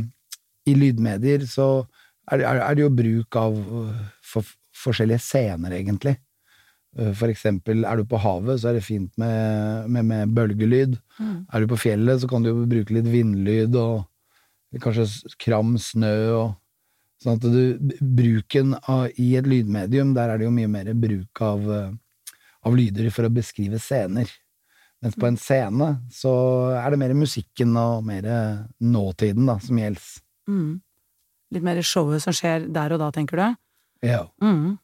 i 0.65 0.75
lydmedier 0.75 1.45
så 1.49 1.69
er 2.33 2.41
er 2.41 2.75
det 2.75 2.81
jo 2.81 2.93
bruk 2.93 3.37
av 3.37 3.57
eh, 3.57 4.05
for, 4.25 4.55
forskjellige 4.75 5.21
scener, 5.21 5.77
egentlig. 5.77 6.17
Eh, 6.97 7.13
For 7.13 7.29
eksempel, 7.29 7.85
er 7.85 8.01
du 8.01 8.09
på 8.09 8.19
havet, 8.21 8.59
så 8.61 8.71
er 8.71 8.79
det 8.79 8.87
fint 8.87 9.11
med, 9.21 9.89
med, 9.89 10.05
med 10.09 10.35
bølgelyd. 10.35 10.97
Mm. 11.19 11.39
Er 11.53 11.61
du 11.61 11.71
på 11.71 11.81
fjellet, 11.85 12.21
så 12.21 12.29
kan 12.31 12.43
du 12.43 12.51
jo 12.51 12.67
bruke 12.69 12.95
litt 12.97 13.09
vindlyd 13.11 13.77
og 13.79 14.05
kanskje 14.81 15.35
kram 15.39 15.77
snø 15.79 16.15
og 16.35 16.53
Sånn 17.23 17.39
at 17.39 17.45
du, 17.47 17.93
bruken 18.03 18.73
av, 18.91 19.07
i 19.17 19.31
et 19.39 19.47
lydmedium, 19.47 20.11
der 20.13 20.29
er 20.29 20.37
det 20.37 20.45
jo 20.49 20.53
mye 20.53 20.69
mer 20.69 20.89
bruk 20.99 21.41
av, 21.41 21.63
eh, 21.71 22.33
av 22.67 22.75
lyder 22.75 23.07
for 23.09 23.25
å 23.25 23.31
beskrive 23.33 23.79
scener. 23.81 24.29
Mens 25.05 25.15
på 25.21 25.27
en 25.29 25.37
scene 25.37 25.87
så 26.09 26.31
er 26.79 26.89
det 26.95 26.97
mer 26.97 27.13
musikken 27.13 27.75
og 27.77 28.01
mer 28.07 28.25
nåtiden 28.81 29.45
da, 29.45 29.59
som 29.61 29.77
gjelder. 29.77 30.07
Mm. 30.49 30.71
Litt 31.53 31.65
mer 31.67 31.81
showet 31.85 32.23
som 32.25 32.33
skjer 32.33 32.65
der 32.73 32.95
og 32.95 33.03
da, 33.03 33.11
tenker 33.13 33.37
du? 33.37 33.45
Ja. 34.09 34.23
Mm. 34.41 34.79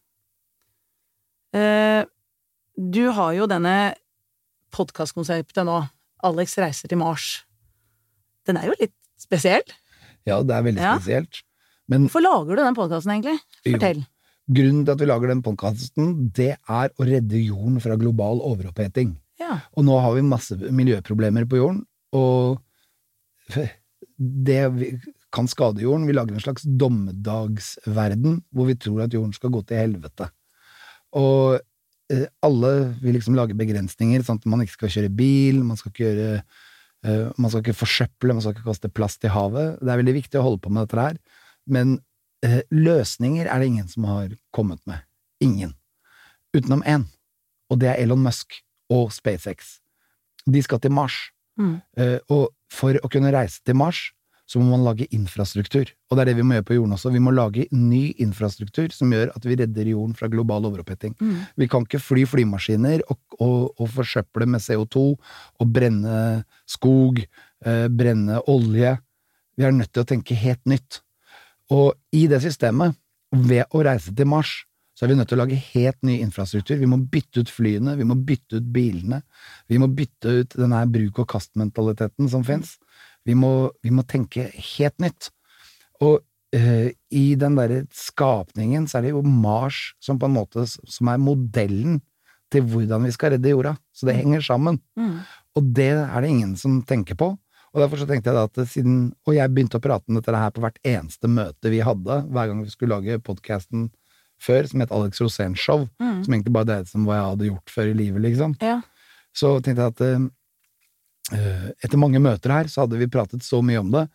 Eh, 1.58 2.04
du 2.78 3.02
har 3.18 3.34
jo 3.36 3.48
denne 3.50 3.76
podkastkonseptet 4.72 5.66
nå, 5.68 5.80
Alex 6.24 6.54
reiser 6.62 6.88
til 6.92 7.02
Mars. 7.02 7.42
Den 8.48 8.58
er 8.62 8.70
jo 8.70 8.78
litt 8.80 8.94
spesiell. 9.20 9.66
ja, 10.26 10.38
det 10.44 10.54
er 10.56 10.62
veldig 10.64 10.82
Ja. 10.82 10.96
spesielt. 11.00 11.42
Men 11.90 12.06
Hvorfor 12.08 12.22
lager 12.22 12.56
du 12.56 12.62
den 12.64 12.76
podkasten, 12.76 13.12
egentlig? 13.12 13.40
Jo. 13.66 13.74
Fortell. 13.74 14.06
grunnen 14.52 14.86
til 14.86 14.92
at 14.94 15.00
vi 15.00 15.06
lager 15.06 15.28
den 15.28 15.42
podkasten, 15.42 16.32
det 16.34 16.58
er 16.70 16.90
å 17.00 17.06
redde 17.06 17.40
jorden 17.46 17.80
fra 17.82 17.96
global 17.96 18.40
overoppheting. 18.42 19.18
Ja. 19.42 19.58
Og 19.76 19.86
nå 19.88 19.98
har 20.04 20.14
vi 20.16 20.26
masse 20.26 20.58
miljøproblemer 20.58 21.48
på 21.50 21.60
jorden, 21.60 21.82
og 22.14 22.62
det 24.22 24.62
kan 25.34 25.48
skade 25.50 25.84
jorden. 25.84 26.08
Vi 26.08 26.16
lager 26.16 26.36
en 26.36 26.44
slags 26.44 26.66
dommedagsverden 26.66 28.42
hvor 28.54 28.70
vi 28.70 28.78
tror 28.80 29.06
at 29.06 29.16
jorden 29.16 29.34
skal 29.36 29.54
gå 29.54 29.64
til 29.66 29.82
helvete. 29.82 30.28
Og 31.18 31.58
eh, 32.12 32.28
alle 32.46 32.74
vil 33.02 33.18
liksom 33.18 33.38
lage 33.38 33.58
begrensninger, 33.58 34.24
sånn 34.24 34.42
at 34.42 34.50
man 34.52 34.64
ikke 34.64 34.78
skal 34.78 34.94
kjøre 34.98 35.14
bil, 35.16 35.62
man 35.66 35.80
skal 35.80 35.94
ikke 35.94 36.06
gjøre 36.06 36.32
eh, 36.38 37.28
man 37.38 37.52
skal 37.52 37.64
ikke 37.64 37.80
forsøple, 37.82 38.36
man 38.36 38.44
skal 38.44 38.56
ikke 38.56 38.68
kaste 38.70 38.94
plast 38.94 39.28
i 39.28 39.34
havet. 39.34 39.80
Det 39.82 39.92
er 39.92 40.02
veldig 40.04 40.18
viktig 40.20 40.40
å 40.40 40.48
holde 40.50 40.64
på 40.64 40.74
med 40.74 40.86
dette 40.86 41.08
her, 41.08 41.22
men 41.72 41.98
eh, 42.46 42.62
løsninger 42.74 43.48
er 43.48 43.64
det 43.64 43.72
ingen 43.72 43.88
som 43.92 44.10
har 44.12 44.36
kommet 44.56 44.84
med. 44.90 45.08
Ingen. 45.42 45.74
Utenom 46.56 46.84
én, 46.84 47.08
og 47.72 47.80
det 47.82 47.94
er 47.94 48.04
Elon 48.04 48.22
Musk 48.22 48.60
og 48.92 49.14
SpaceX. 49.16 49.78
De 50.46 50.62
skal 50.64 50.82
til 50.84 50.94
Mars. 50.94 51.18
Mm. 51.60 51.78
Eh, 52.00 52.18
og 52.34 52.50
for 52.72 52.98
å 52.98 53.12
kunne 53.12 53.32
reise 53.34 53.62
til 53.66 53.78
Mars, 53.80 54.10
så 54.52 54.60
må 54.60 54.74
man 54.74 54.84
lage 54.84 55.08
infrastruktur. 55.16 55.88
Og 56.10 56.18
det 56.18 56.24
er 56.24 56.30
det 56.32 56.40
vi 56.42 56.44
må 56.44 56.58
gjøre 56.58 56.68
på 56.68 56.76
jorden 56.76 56.96
også. 56.98 57.12
Vi 57.14 57.22
må 57.24 57.32
lage 57.32 57.68
ny 57.72 58.02
infrastruktur 58.20 58.92
som 58.92 59.14
gjør 59.14 59.32
at 59.32 59.46
vi 59.48 59.56
redder 59.62 59.92
jorden 59.94 60.16
fra 60.18 60.28
global 60.32 60.68
overoppheting. 60.68 61.14
Mm. 61.22 61.38
Vi 61.62 61.68
kan 61.72 61.86
ikke 61.88 62.02
fly 62.04 62.26
flymaskiner 62.28 63.06
og, 63.08 63.20
og, 63.38 63.70
og 63.78 63.94
forsøple 63.94 64.50
med 64.52 64.64
CO2 64.64 65.06
og 65.14 65.72
brenne 65.72 66.18
skog, 66.68 67.24
eh, 67.64 67.86
brenne 67.88 68.42
olje. 68.52 68.98
Vi 69.56 69.68
er 69.68 69.78
nødt 69.78 69.94
til 69.94 70.04
å 70.04 70.10
tenke 70.10 70.36
helt 70.36 70.66
nytt. 70.68 71.00
Og 71.72 71.96
i 72.12 72.26
det 72.28 72.42
systemet, 72.44 72.98
ved 73.32 73.64
å 73.72 73.86
reise 73.88 74.12
til 74.12 74.28
Mars, 74.28 74.66
så 75.02 75.08
er 75.08 75.10
vi 75.10 75.16
nødt 75.18 75.32
til 75.32 75.40
å 75.40 75.42
lage 75.42 75.58
helt 75.58 76.04
ny 76.06 76.20
infrastruktur. 76.22 76.76
Vi 76.78 76.86
må 76.86 77.00
bytte 77.10 77.42
ut 77.42 77.50
flyene, 77.50 77.96
vi 77.98 78.06
må 78.06 78.14
bytte 78.22 78.60
ut 78.60 78.66
bilene, 78.70 79.24
vi 79.66 79.80
må 79.82 79.88
bytte 79.98 80.34
ut 80.44 80.54
denne 80.54 80.78
her 80.78 80.92
bruk-og-kast-mentaliteten 80.94 82.28
som 82.30 82.44
fins. 82.46 82.76
Vi, 83.26 83.34
vi 83.34 83.94
må 83.98 84.04
tenke 84.06 84.46
helt 84.54 85.02
nytt. 85.02 85.32
Og 86.06 86.20
eh, 86.54 86.94
i 87.18 87.24
den 87.34 87.58
derre 87.58 87.80
skapningen 87.98 88.86
så 88.86 89.00
er 89.00 89.08
det 89.08 89.16
jo 89.16 89.24
Mars 89.26 89.96
som 89.98 90.20
på 90.22 90.30
en 90.30 90.36
måte 90.36 90.68
som 90.70 91.10
er 91.10 91.18
modellen 91.18 91.98
til 92.54 92.68
hvordan 92.70 93.08
vi 93.08 93.14
skal 93.16 93.34
redde 93.34 93.56
jorda. 93.56 93.72
Så 93.90 94.06
det 94.06 94.20
henger 94.20 94.46
sammen. 94.46 94.78
Mm. 94.94 95.16
Og 95.58 95.72
det 95.80 95.96
er 95.96 96.22
det 96.22 96.30
ingen 96.30 96.54
som 96.62 96.78
tenker 96.86 97.18
på. 97.18 97.32
Og 97.72 97.82
derfor 97.82 98.04
så 98.04 98.06
tenkte 98.06 98.30
jeg 98.30 98.38
da 98.38 98.46
at 98.46 98.70
siden 98.70 98.96
Og 99.24 99.34
jeg 99.34 99.48
begynte 99.50 99.80
å 99.80 99.82
prate 99.82 100.04
om 100.12 100.18
dette 100.18 100.36
her 100.36 100.54
på 100.54 100.62
hvert 100.62 100.78
eneste 100.86 101.30
møte 101.32 101.74
vi 101.74 101.82
hadde, 101.82 102.20
hver 102.30 102.52
gang 102.52 102.62
vi 102.62 102.70
skulle 102.70 103.00
lage 103.00 103.18
podkasten 103.26 103.90
før 104.42 104.68
som 104.70 104.82
het 104.84 104.92
Alex 104.92 105.22
Rosén 105.22 105.56
Show, 105.58 105.88
Mm. 106.02 106.24
som 106.26 106.34
egentlig 106.34 106.54
bare 106.56 106.66
dreide 106.70 106.88
seg 106.90 106.96
om 107.00 107.06
hva 107.10 107.18
jeg 107.20 107.30
hadde 107.30 107.50
gjort 107.52 107.70
før 107.76 107.90
i 107.92 107.98
livet, 107.98 108.22
liksom. 108.26 108.56
Ja. 108.62 108.80
Så 109.38 109.52
tenkte 109.64 109.86
jeg 109.86 109.94
at 109.94 110.02
eh, 111.38 111.68
etter 111.86 111.98
mange 112.02 112.20
møter 112.20 112.52
her, 112.52 112.68
så 112.72 112.84
hadde 112.86 112.98
vi 113.00 113.08
pratet 113.12 113.46
så 113.46 113.62
mye 113.64 113.80
om 113.80 113.92
det, 113.94 114.08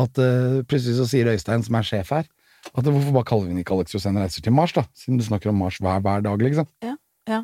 at 0.00 0.16
uh, 0.22 0.62
plutselig 0.64 0.94
så 0.96 1.04
sier 1.10 1.28
Øystein, 1.28 1.60
som 1.66 1.74
er 1.76 1.84
sjef 1.84 2.08
her, 2.14 2.24
at 2.72 2.86
hvorfor 2.86 3.12
bare 3.12 3.26
kaller 3.28 3.44
vi 3.50 3.52
den 3.52 3.60
ikke 3.60 3.74
Alex 3.76 3.92
Rosén 3.92 4.16
reiser 4.16 4.40
til 4.46 4.54
Mars, 4.56 4.72
da? 4.72 4.86
Siden 4.96 5.18
du 5.20 5.24
snakker 5.26 5.50
om 5.50 5.58
Mars 5.60 5.76
hver, 5.82 5.98
hver 6.00 6.22
dag, 6.24 6.38
liksom. 6.40 6.68
Ja, 6.86 6.94
ja. 7.28 7.42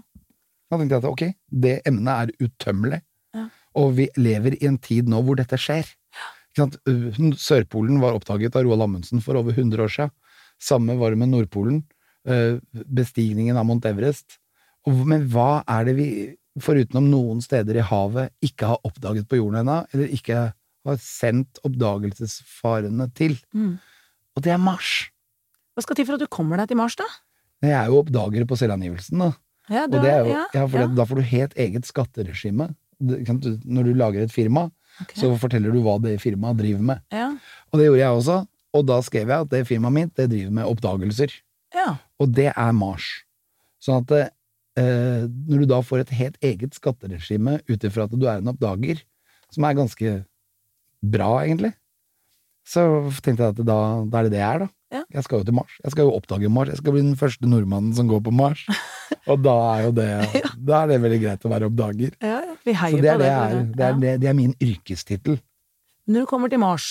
Da 0.71 0.79
tenkte 0.79 0.97
jeg 0.97 1.03
at 1.05 1.11
ok, 1.11 1.25
det 1.67 1.75
emnet 1.89 2.15
er 2.33 2.47
utømmelig, 2.47 3.03
Ja. 3.37 3.49
og 3.77 3.93
vi 3.99 4.09
lever 4.17 4.57
i 4.57 4.67
en 4.71 4.79
tid 4.79 5.09
nå 5.13 5.21
hvor 5.27 5.37
dette 5.37 5.59
skjer. 5.61 5.85
Uh, 6.59 7.13
Sørpolen 7.37 8.01
var 8.01 8.17
oppdaget 8.17 8.57
av 8.57 8.65
Roald 8.65 8.83
Amundsen 8.87 9.21
for 9.23 9.37
over 9.37 9.53
100 9.53 9.85
år 9.85 9.93
siden. 9.93 10.11
Samme 10.59 10.97
var 10.99 11.11
det 11.13 11.19
med 11.21 11.29
Nordpolen. 11.35 11.83
Uh, 12.29 12.59
Bestigningen 12.85 13.57
av 13.57 13.65
Mount 13.67 13.87
Everest. 13.89 14.39
Men 14.87 15.27
hva 15.33 15.63
er 15.69 15.85
det 15.89 15.95
vi, 15.97 16.09
foruten 16.61 16.97
om 17.01 17.07
noen 17.11 17.41
steder 17.45 17.77
i 17.79 17.85
havet, 17.85 18.31
ikke 18.45 18.67
har 18.73 18.79
oppdaget 18.85 19.29
på 19.29 19.37
jorden 19.41 19.61
ennå, 19.63 19.79
eller 19.95 20.09
ikke 20.13 20.39
har 20.87 20.97
sendt 21.03 21.59
oppdagelsesfarene 21.65 23.09
til? 23.17 23.37
Mm. 23.55 23.77
Og 24.37 24.43
det 24.45 24.53
er 24.55 24.61
Mars! 24.63 25.09
Hva 25.75 25.85
skal 25.85 25.97
til 25.99 26.07
for 26.09 26.19
at 26.19 26.25
du 26.25 26.31
kommer 26.33 26.59
deg 26.59 26.69
til 26.73 26.79
Mars, 26.81 26.97
da? 26.99 27.07
Jeg 27.63 27.75
er 27.75 27.87
jo 27.91 28.01
oppdager 28.03 28.47
på 28.49 28.57
selvangivelsen, 28.59 29.19
da. 29.23 29.31
Ja, 29.69 29.83
Og 29.85 29.97
det 30.01 30.09
er 30.11 30.21
jo, 30.25 30.33
ja, 30.33 30.45
ja, 30.57 30.67
for 30.67 30.81
ja. 30.81 30.87
Da 30.97 31.05
får 31.05 31.19
du 31.21 31.27
helt 31.29 31.57
eget 31.61 31.85
skatteregime. 31.87 32.71
Det- 32.99 33.25
du- 33.41 33.59
Når 33.65 33.85
du 33.85 33.93
lager 33.95 34.23
et 34.23 34.33
firma, 34.33 34.71
okay. 35.03 35.21
så 35.21 35.37
forteller 35.39 35.71
du 35.73 35.81
hva 35.83 35.99
det 36.03 36.21
firmaet 36.21 36.57
driver 36.57 36.81
med. 36.83 37.01
ja. 37.13 37.37
Og 37.73 37.79
det 37.79 37.87
gjorde 37.87 38.01
jeg 38.01 38.09
også, 38.17 38.47
og 38.75 38.87
da 38.87 39.01
skrev 39.03 39.29
jeg 39.29 39.41
at 39.41 39.49
det 39.51 39.67
firmaet 39.69 39.93
mitt 39.93 40.15
det 40.17 40.31
driver 40.31 40.51
med 40.51 40.65
oppdagelser. 40.65 41.31
Ja. 41.89 41.97
Og 42.21 42.31
det 42.35 42.51
er 42.53 42.73
Mars. 42.77 43.09
Sånn 43.83 44.03
at 44.03 44.15
eh, 44.19 45.27
når 45.29 45.65
du 45.65 45.69
da 45.71 45.83
får 45.85 46.05
et 46.05 46.15
helt 46.19 46.39
eget 46.45 46.77
skatteregime 46.79 47.59
ut 47.69 47.87
ifra 47.87 48.09
at 48.09 48.15
du 48.15 48.27
er 48.27 48.43
en 48.43 48.51
oppdager, 48.53 49.05
som 49.55 49.65
er 49.65 49.77
ganske 49.79 50.17
bra, 51.03 51.31
egentlig, 51.45 51.73
så 52.69 52.83
tenkte 53.25 53.47
jeg 53.47 53.55
at 53.55 53.63
da, 53.65 53.79
da 54.05 54.21
er 54.21 54.29
det 54.29 54.35
det 54.35 54.43
jeg 54.43 54.49
er, 54.49 54.67
da. 54.67 54.73
Ja. 54.89 55.03
Jeg 55.19 55.25
skal 55.27 55.43
jo 55.43 55.45
til 55.45 55.57
Mars. 55.57 55.75
Jeg 55.85 55.93
skal 55.93 56.07
jo 56.09 56.13
oppdage 56.17 56.49
Mars. 56.53 56.71
Jeg 56.73 56.81
skal 56.81 56.95
bli 56.95 57.03
den 57.05 57.17
første 57.21 57.49
nordmannen 57.49 57.93
som 57.97 58.09
går 58.09 58.23
på 58.25 58.33
Mars. 58.33 58.63
Og 59.31 59.43
da 59.45 59.55
er 59.75 59.83
jo 59.85 59.91
det 59.93 60.07
Da 60.65 60.79
er 60.83 60.89
det 60.89 60.97
veldig 61.03 61.19
greit 61.21 61.45
å 61.45 61.51
være 61.53 61.69
oppdager. 61.69 62.15
ja, 62.25 62.39
ja. 62.45 62.55
Vi 62.65 62.75
Så 62.77 63.01
det 63.01 63.11
er, 63.13 63.19
på 63.19 63.21
det, 63.21 63.27
det. 63.27 63.29
er. 63.29 63.53
det. 63.53 63.77
Det, 63.77 63.85
er, 63.85 63.99
det, 64.03 64.15
det 64.23 64.29
er 64.29 64.37
min 64.37 64.55
yrkestittel. 64.65 65.39
Når 66.09 66.25
du 66.25 66.29
kommer 66.31 66.49
til 66.53 66.61
Mars, 66.61 66.89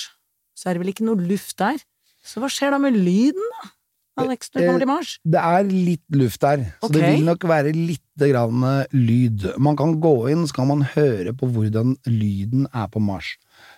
så 0.57 0.69
er 0.69 0.77
det 0.77 0.83
vel 0.83 0.93
ikke 0.93 1.05
noe 1.05 1.21
luft 1.21 1.57
der? 1.57 1.81
Så 2.25 2.41
hva 2.41 2.49
skjer 2.51 2.73
da 2.73 2.79
med 2.81 2.97
lyden, 2.97 3.49
da? 3.57 3.69
Alex, 4.17 4.49
når 4.53 4.61
Eh, 4.61 4.67
kommer 4.67 4.83
til 4.83 4.89
Mars? 4.89 5.11
Det 5.23 5.41
er 5.41 5.67
litt 5.69 6.17
luft 6.17 6.41
der, 6.41 6.63
så 6.81 6.89
det 6.91 7.03
vil 7.03 7.25
nok 7.27 7.43
være 7.47 7.73
lite 7.75 8.29
grann 8.31 8.63
eh, 8.63 8.95
lyd. 8.95 9.45
Man 9.57 9.77
kan 9.77 9.99
gå 10.01 10.15
inn, 10.31 10.45
så 10.47 10.59
kan 10.59 10.67
man 10.71 10.81
høre 10.95 11.33
på 11.37 11.49
hvordan 11.53 11.95
lyden 12.05 12.67
er 12.73 12.87
på 12.93 12.99
Mars. 13.03 13.35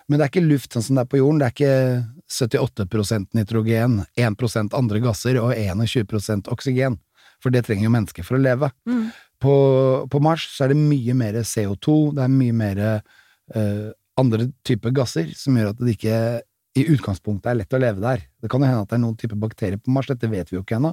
Men 0.08 0.18
det 0.18 0.26
er 0.26 0.32
ikke 0.32 0.48
luft 0.48 0.72
sånn 0.72 0.86
som 0.86 0.96
det 0.96 1.04
er 1.04 1.12
på 1.12 1.20
jorden. 1.20 1.40
Det 1.40 1.48
er 1.48 1.56
ikke 1.56 2.88
78% 2.88 3.36
nitrogen, 3.36 4.00
1% 4.16 4.76
andre 4.76 5.00
gasser 5.04 5.40
og 5.42 5.54
21% 5.54 6.50
oksygen. 6.52 6.98
For 7.40 7.52
det 7.52 7.64
trenger 7.66 7.88
jo 7.88 7.94
mennesker 7.94 8.26
for 8.26 8.36
å 8.36 8.42
leve. 8.42 8.68
Mm. 8.88 9.08
På, 9.40 9.54
på 10.12 10.20
Mars 10.20 10.44
så 10.52 10.66
er 10.66 10.74
det 10.74 10.82
mye 10.82 11.16
mer 11.16 11.40
CO2, 11.40 12.14
det 12.16 12.26
er 12.26 12.34
mye 12.34 12.56
mer 12.56 12.82
uh, 12.90 13.88
andre 14.20 14.50
typer 14.66 14.92
gasser 14.92 15.30
som 15.36 15.56
gjør 15.56 15.72
at 15.72 15.80
det 15.80 15.94
ikke 15.96 16.18
i 16.78 16.86
utgangspunktet 16.92 17.50
er 17.50 17.58
lett 17.62 17.74
å 17.74 17.80
leve 17.82 18.02
der. 18.02 18.22
Det 18.40 18.50
kan 18.50 18.62
jo 18.62 18.70
hende 18.70 18.84
at 18.84 18.92
det 18.92 18.98
er 18.98 19.02
noen 19.02 19.18
typer 19.18 19.40
bakterier 19.40 19.80
på 19.80 19.92
Mars, 19.94 20.10
dette 20.10 20.30
vet 20.30 20.52
vi 20.52 20.58
jo 20.58 20.62
ikke 20.64 20.78
ennå. 20.78 20.92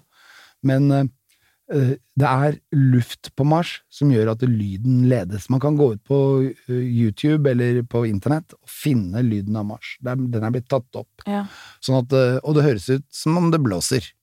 Men 0.66 0.90
eh, 0.94 1.94
det 2.18 2.32
er 2.32 2.58
luft 2.74 3.30
på 3.38 3.46
Mars 3.46 3.78
som 3.94 4.12
gjør 4.14 4.34
at 4.34 4.46
lyden 4.48 5.06
ledes. 5.12 5.50
Man 5.54 5.62
kan 5.64 5.78
gå 5.78 5.92
ut 5.94 6.04
på 6.08 6.20
eh, 6.50 6.74
YouTube 6.74 7.52
eller 7.52 7.84
på 7.86 8.08
internett 8.10 8.58
og 8.58 8.72
finne 8.72 9.22
lyden 9.26 9.60
av 9.60 9.68
Mars. 9.70 9.96
Den 10.02 10.42
er 10.42 10.56
blitt 10.56 10.70
tatt 10.72 11.02
opp. 11.02 11.28
Ja. 11.30 11.46
Sånn 11.84 12.02
at, 12.02 12.16
og 12.42 12.58
det 12.58 12.66
høres 12.66 12.90
ut 12.90 13.08
som 13.14 13.38
om 13.38 13.52
det 13.54 13.62
blåser. 13.62 14.14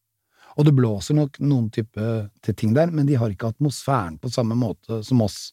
Og 0.54 0.66
det 0.68 0.74
blåser 0.76 1.16
nok 1.18 1.40
noen 1.42 1.70
type 1.74 2.10
til 2.44 2.56
ting 2.58 2.74
der, 2.76 2.92
men 2.94 3.08
de 3.08 3.16
har 3.18 3.32
ikke 3.32 3.50
atmosfæren 3.50 4.20
på 4.22 4.30
samme 4.30 4.54
måte 4.58 5.00
som 5.06 5.22
oss. 5.24 5.48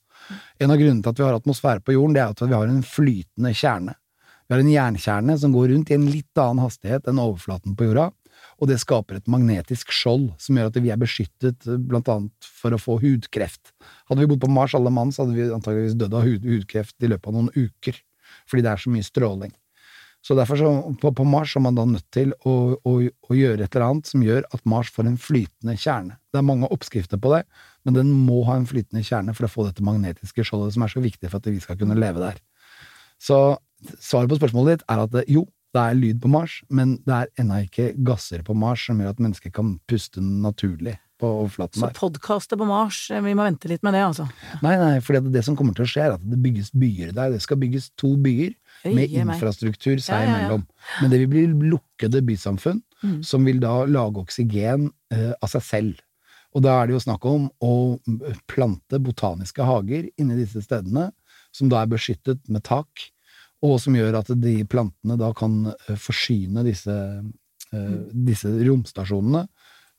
En 0.61 0.69
av 0.69 0.77
grunnene 0.77 1.01
til 1.01 1.09
at 1.09 1.21
vi 1.21 1.25
har 1.25 1.37
atmosfære 1.39 1.81
på 1.85 1.95
jorden, 1.95 2.13
det 2.13 2.21
er 2.21 2.35
at 2.35 2.43
vi 2.45 2.53
har 2.53 2.69
en 2.69 2.83
flytende 2.85 3.53
kjerne. 3.57 3.95
Vi 4.51 4.55
har 4.57 4.65
en 4.65 4.69
jernkjerne 4.73 5.37
som 5.39 5.53
går 5.55 5.69
rundt 5.71 5.93
i 5.93 5.95
en 5.95 6.09
litt 6.11 6.39
annen 6.41 6.59
hastighet 6.59 7.05
enn 7.07 7.21
overflaten 7.23 7.71
på 7.79 7.85
jorda, 7.87 8.09
og 8.59 8.67
det 8.67 8.81
skaper 8.81 9.21
et 9.21 9.29
magnetisk 9.31 9.93
skjold 9.95 10.25
som 10.43 10.57
gjør 10.59 10.67
at 10.67 10.79
vi 10.83 10.89
er 10.91 10.99
beskyttet 10.99 11.69
blant 11.87 12.11
annet 12.11 12.49
for 12.59 12.75
å 12.75 12.79
få 12.81 12.97
hudkreft. 12.99 13.71
Hadde 14.11 14.25
vi 14.25 14.27
bodd 14.27 14.41
på 14.43 14.49
Mars 14.51 14.75
alle 14.75 14.91
mann, 14.91 15.15
så 15.15 15.23
hadde 15.23 15.37
vi 15.37 15.47
antageligvis 15.55 15.95
dødd 16.01 16.17
av 16.19 16.27
hud, 16.27 16.49
hudkreft 16.51 16.99
i 16.99 17.13
løpet 17.13 17.31
av 17.31 17.37
noen 17.37 17.47
uker, 17.55 18.03
fordi 18.43 18.67
det 18.67 18.73
er 18.73 18.83
så 18.83 18.93
mye 18.97 19.07
stråling. 19.07 19.55
Så 20.19 20.35
derfor 20.35 20.59
så, 20.59 20.75
på, 20.99 21.13
på 21.15 21.29
Mars 21.31 21.55
er 21.55 21.63
man 21.69 21.79
da 21.79 21.87
nødt 21.87 22.11
til 22.11 22.35
å, 22.43 22.75
å, 22.75 22.97
å 23.07 23.39
gjøre 23.39 23.63
et 23.63 23.71
eller 23.71 23.87
annet 23.87 24.11
som 24.11 24.27
gjør 24.27 24.43
at 24.51 24.67
Mars 24.67 24.91
får 24.91 25.13
en 25.13 25.19
flytende 25.31 25.79
kjerne. 25.79 26.19
Det 26.27 26.43
er 26.43 26.49
mange 26.51 26.75
oppskrifter 26.75 27.23
på 27.23 27.31
det, 27.37 27.45
men 27.87 28.01
den 28.03 28.11
må 28.27 28.43
ha 28.51 28.59
en 28.59 28.67
flytende 28.67 29.07
kjerne 29.07 29.31
for 29.31 29.47
å 29.47 29.55
få 29.55 29.71
dette 29.71 29.87
magnetiske 29.87 30.43
skjoldet 30.43 30.75
som 30.75 30.83
er 30.83 30.91
så 30.99 31.07
viktig 31.07 31.31
for 31.31 31.39
at 31.39 31.47
vi 31.47 31.63
skal 31.63 31.79
kunne 31.79 31.95
leve 31.95 32.19
der. 32.19 32.47
Så 33.15 33.37
svaret 33.99 34.29
på 34.31 34.37
spørsmålet 34.39 34.79
ditt 34.79 34.85
er 34.91 35.03
at 35.05 35.15
jo, 35.31 35.45
det 35.71 35.79
er 35.81 35.95
lyd 35.95 36.19
på 36.21 36.27
Mars, 36.31 36.57
men 36.69 36.97
det 37.07 37.15
er 37.15 37.29
ennå 37.39 37.61
ikke 37.65 37.93
gasser 38.03 38.41
på 38.43 38.55
Mars 38.59 38.83
som 38.89 38.99
gjør 38.99 39.13
at 39.13 39.21
mennesker 39.23 39.53
kan 39.55 39.77
puste 39.87 40.19
naturlig 40.19 40.97
på 41.21 41.29
overflaten 41.43 41.79
der. 41.83 41.93
Så 41.93 41.99
podkaster 42.01 42.57
på 42.57 42.65
Mars, 42.67 42.97
eh, 43.13 43.21
vi 43.21 43.35
må 43.37 43.45
vente 43.45 43.69
litt 43.69 43.83
med 43.85 43.93
det, 43.93 44.01
altså. 44.03 44.25
Nei, 44.65 44.73
nei, 44.81 44.99
for 45.05 45.13
det 45.21 45.43
som 45.45 45.55
kommer 45.55 45.75
til 45.77 45.85
å 45.85 45.91
skje, 45.91 46.01
er 46.09 46.15
at 46.17 46.23
det 46.27 46.39
bygges 46.41 46.71
byer 46.73 47.13
der. 47.13 47.29
Det 47.35 47.41
skal 47.45 47.59
bygges 47.61 47.91
to 47.95 48.15
byer 48.17 48.55
med 48.89 49.13
infrastruktur 49.13 50.01
seg 50.01 50.17
Ja, 50.17 50.21
ja, 50.25 50.31
ja. 50.31 50.39
imellom. 50.39 50.63
Men 51.01 51.11
det 51.13 51.19
vil 51.21 51.29
bli 51.29 51.69
lukkede 51.75 52.23
bysamfunn, 52.25 52.81
Mm. 53.01 53.23
som 53.25 53.43
vil 53.45 53.57
da 53.59 53.85
lage 53.89 54.21
oksygen 54.21 54.91
eh, 55.09 55.31
av 55.41 55.49
seg 55.49 55.61
selv. 55.65 56.01
Og 56.53 56.61
da 56.61 56.75
er 56.83 56.87
det 56.87 56.93
jo 56.93 56.99
snakk 57.01 57.23
om 57.25 57.47
å 57.63 57.97
plante 58.45 58.99
botaniske 59.01 59.63
hager 59.65 60.09
inni 60.19 60.35
disse 60.37 60.61
stedene, 60.61 61.07
som 61.51 61.69
da 61.71 61.81
er 61.81 61.89
beskyttet 61.89 62.43
med 62.47 62.61
tak, 62.67 62.87
og 63.61 63.75
som 63.83 63.93
gjør 63.97 64.19
at 64.21 64.31
de 64.41 64.55
plantene 64.65 65.17
da 65.21 65.31
kan 65.37 65.67
eh, 65.71 65.97
forsyne 65.99 66.63
disse, 66.65 66.95
eh, 67.73 67.99
disse 68.11 68.49
romstasjonene 68.67 69.45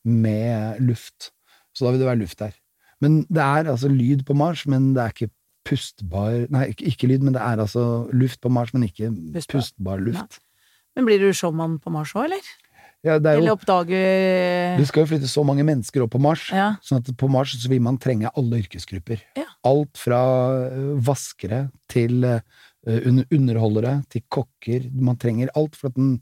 med 0.04 0.80
luft. 0.82 1.30
Så 1.72 1.86
da 1.86 1.92
vil 1.94 2.02
det 2.02 2.08
være 2.10 2.22
luft 2.24 2.38
der. 2.42 2.56
Men 3.02 3.22
det 3.30 3.42
er 3.42 3.70
altså 3.70 3.88
lyd 3.90 4.24
på 4.28 4.34
Mars, 4.38 4.64
men 4.70 4.92
det 4.94 5.02
er 5.04 5.14
ikke 5.14 5.30
pustbar 5.66 6.48
Nei, 6.50 6.68
ikke, 6.72 6.88
ikke 6.90 7.08
lyd, 7.12 7.22
men 7.22 7.34
det 7.36 7.42
er 7.42 7.60
altså 7.62 7.84
luft 8.14 8.40
på 8.42 8.50
Mars, 8.50 8.72
men 8.74 8.82
ikke 8.88 9.12
Pustbar. 9.34 9.60
pustbar 9.60 10.02
luft. 10.02 10.40
Men 10.96 11.06
blir 11.06 11.22
du 11.22 11.30
showman 11.32 11.78
på 11.80 11.90
Mars 11.94 12.12
òg, 12.18 12.26
eller? 12.28 12.50
Ja, 13.02 13.16
det 13.18 13.26
er 13.32 13.38
Eller 13.40 13.54
oppdager 13.56 14.76
Du 14.78 14.84
skal 14.86 15.02
jo 15.02 15.08
flytte 15.10 15.26
så 15.30 15.42
mange 15.46 15.64
mennesker 15.66 16.04
opp 16.04 16.12
på 16.14 16.20
Mars, 16.22 16.48
Ja. 16.54 16.76
sånn 16.86 16.98
at 17.02 17.10
på 17.18 17.30
Mars 17.30 17.54
så 17.58 17.68
vil 17.70 17.80
man 17.82 17.98
trenge 17.98 18.30
alle 18.36 18.60
yrkesgrupper. 18.62 19.22
Ja. 19.38 19.46
Alt 19.66 19.96
fra 19.98 20.20
vaskere 21.02 21.70
til 21.90 22.22
un- 22.22 22.42
underholdere 22.86 24.02
til 24.10 24.24
kokker. 24.32 24.88
Man 24.94 25.18
trenger 25.20 25.52
alt, 25.54 25.76
for 25.78 25.92
at 25.92 25.98
den 25.98 26.16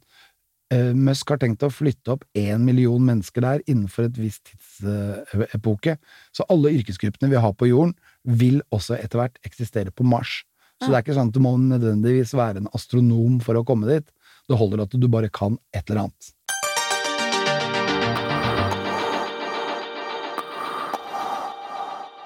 ø, 0.72 0.92
Musk 0.92 1.32
har 1.32 1.40
tenkt 1.40 1.64
å 1.64 1.70
flytte 1.72 2.14
opp 2.14 2.26
én 2.36 2.60
million 2.66 3.02
mennesker 3.02 3.44
der 3.44 3.64
innenfor 3.66 4.08
et 4.08 4.20
visst 4.20 4.50
tidsepoke. 4.50 5.96
Så 6.36 6.44
alle 6.52 6.74
yrkesgruppene 6.76 7.32
vi 7.32 7.40
har 7.40 7.56
på 7.56 7.70
jorden, 7.70 7.94
vil 8.24 8.60
også 8.70 8.98
etter 9.00 9.22
hvert 9.22 9.40
eksistere 9.46 9.94
på 9.94 10.04
Mars. 10.04 10.42
Så 10.80 10.88
det 10.88 10.96
er 10.96 11.02
ikke 11.04 11.16
sånn 11.16 11.28
at 11.28 11.36
du 11.36 11.42
må 11.44 11.56
nødvendigvis 11.60 12.32
være 12.36 12.62
en 12.62 12.70
astronom 12.76 13.40
for 13.44 13.58
å 13.58 13.64
komme 13.68 13.88
dit. 13.90 14.06
Det 14.48 14.56
holder 14.56 14.86
at 14.86 14.94
du 14.96 15.08
bare 15.12 15.28
kan 15.28 15.58
et 15.76 15.84
eller 15.90 16.06
annet. 16.06 16.32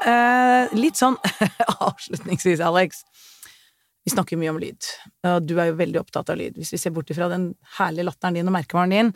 Eh, 0.04 0.74
litt 0.76 1.00
sånn 1.00 1.16
avslutningsvis, 1.88 2.62
Alex. 2.62 3.02
Vi 4.04 4.12
snakker 4.12 4.36
mye 4.36 4.52
om 4.52 4.58
lyd, 4.60 4.84
og 5.24 5.46
du 5.48 5.54
er 5.56 5.70
jo 5.70 5.78
veldig 5.78 6.02
opptatt 6.02 6.28
av 6.32 6.36
lyd. 6.36 6.58
Hvis 6.60 6.74
vi 6.74 6.80
ser 6.80 6.92
bort 6.92 7.08
ifra 7.12 7.30
den 7.32 7.54
herlige 7.78 8.04
latteren 8.10 8.36
din 8.36 8.50
og 8.50 8.52
merkevaren 8.52 8.92
din, 8.92 9.14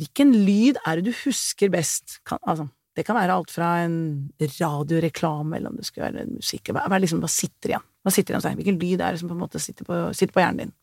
hvilken 0.00 0.32
lyd 0.46 0.80
er 0.84 0.98
det 0.98 1.10
du 1.10 1.18
husker 1.24 1.68
best? 1.72 2.18
Kan, 2.28 2.40
altså, 2.48 2.68
det 2.96 3.04
kan 3.04 3.18
være 3.18 3.36
alt 3.36 3.52
fra 3.52 3.74
en 3.84 3.98
radioreklame, 4.40 5.58
eller 5.58 5.72
om 5.72 5.76
det 5.76 5.84
skulle 5.88 6.08
være 6.08 6.24
musikk. 6.30 6.72
Hva, 6.72 6.86
hva, 6.88 7.00
liksom, 7.00 7.20
hva 7.20 7.30
sitter 7.32 7.74
igjen? 7.74 7.84
Hva 8.04 8.14
sitter 8.14 8.32
igjen 8.32 8.40
hos 8.40 8.48
deg? 8.48 8.58
Hvilken 8.62 8.80
lyd 8.80 9.04
er 9.04 9.12
det 9.12 9.20
som 9.20 9.28
på 9.28 9.36
en 9.36 9.44
måte 9.44 9.60
sitter 9.60 9.88
på, 9.88 10.00
sitter 10.16 10.32
på 10.36 10.44
hjernen 10.44 10.64
din? 10.64 10.74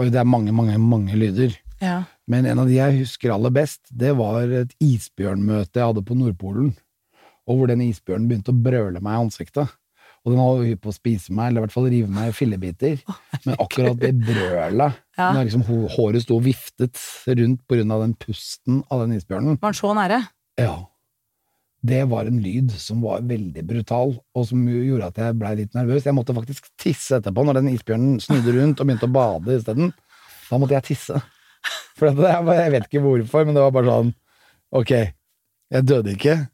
Oi, 0.00 0.08
det 0.10 0.18
er 0.20 0.26
mange, 0.26 0.52
mange, 0.56 0.78
mange 0.80 1.16
lyder. 1.20 1.52
Ja. 1.84 2.00
Men 2.30 2.48
en 2.48 2.62
av 2.62 2.70
de 2.70 2.78
jeg 2.78 3.02
husker 3.02 3.34
aller 3.34 3.52
best, 3.52 3.84
det 3.92 4.14
var 4.16 4.48
et 4.48 4.72
isbjørnmøte 4.82 5.80
jeg 5.80 5.92
hadde 5.92 6.04
på 6.08 6.16
Nordpolen, 6.18 6.72
og 7.44 7.60
hvor 7.60 7.68
den 7.68 7.84
isbjørnen 7.84 8.30
begynte 8.30 8.54
å 8.54 8.62
brøle 8.64 9.02
meg 9.04 9.12
i 9.12 9.24
ansiktet. 9.26 9.74
Og 10.24 10.32
den 10.32 10.40
var 10.40 10.62
hypp 10.64 10.80
på 10.86 10.88
å 10.88 10.96
spise 10.96 11.34
meg, 11.36 11.50
eller 11.50 11.60
i 11.60 11.64
hvert 11.66 11.74
fall 11.74 11.88
rive 11.92 12.08
meg 12.08 12.30
i 12.30 12.36
fillebiter. 12.36 13.02
Men 13.44 13.58
akkurat 13.60 13.98
det 14.00 14.14
brølet, 14.24 14.94
Ja. 15.18 15.26
når 15.36 15.44
liksom 15.50 15.64
håret 15.92 16.22
sto 16.24 16.38
og 16.38 16.46
viftet 16.46 16.96
rundt 17.28 17.60
på 17.68 17.76
grunn 17.76 17.92
av 17.92 18.00
den 18.06 18.14
pusten 18.16 18.80
av 18.90 19.04
den 19.04 19.12
isbjørnen, 19.18 19.58
Var 19.60 19.70
den 19.74 19.78
så 19.78 19.92
nære? 19.94 20.22
ja, 20.58 20.86
det 21.84 22.08
var 22.08 22.24
en 22.24 22.38
lyd 22.40 22.70
som 22.72 23.02
var 23.04 23.20
veldig 23.28 23.66
brutal, 23.68 24.14
og 24.34 24.46
som 24.48 24.64
gjorde 24.66 25.10
at 25.12 25.18
jeg 25.20 25.36
blei 25.38 25.52
litt 25.60 25.74
nervøs. 25.76 26.06
Jeg 26.08 26.14
måtte 26.16 26.32
faktisk 26.34 26.70
tisse 26.80 27.18
etterpå, 27.20 27.44
når 27.44 27.58
den 27.60 27.68
isbjørnen 27.74 28.16
snudde 28.24 28.54
rundt 28.56 28.80
og 28.80 28.86
begynte 28.88 29.04
å 29.10 29.12
bade 29.12 29.58
isteden. 29.60 29.92
Da 30.48 30.56
måtte 30.56 30.72
jeg 30.78 30.86
tisse. 30.88 31.20
For 31.98 32.08
jeg, 32.08 32.16
jeg 32.56 32.72
vet 32.72 32.88
ikke 32.88 33.04
hvorfor, 33.04 33.44
men 33.44 33.54
det 33.54 33.62
var 33.66 33.70
bare 33.76 33.92
sånn 33.92 34.14
Ok, 34.74 34.90
jeg 35.70 35.84
døde 35.86 36.16
ikke, 36.16 36.48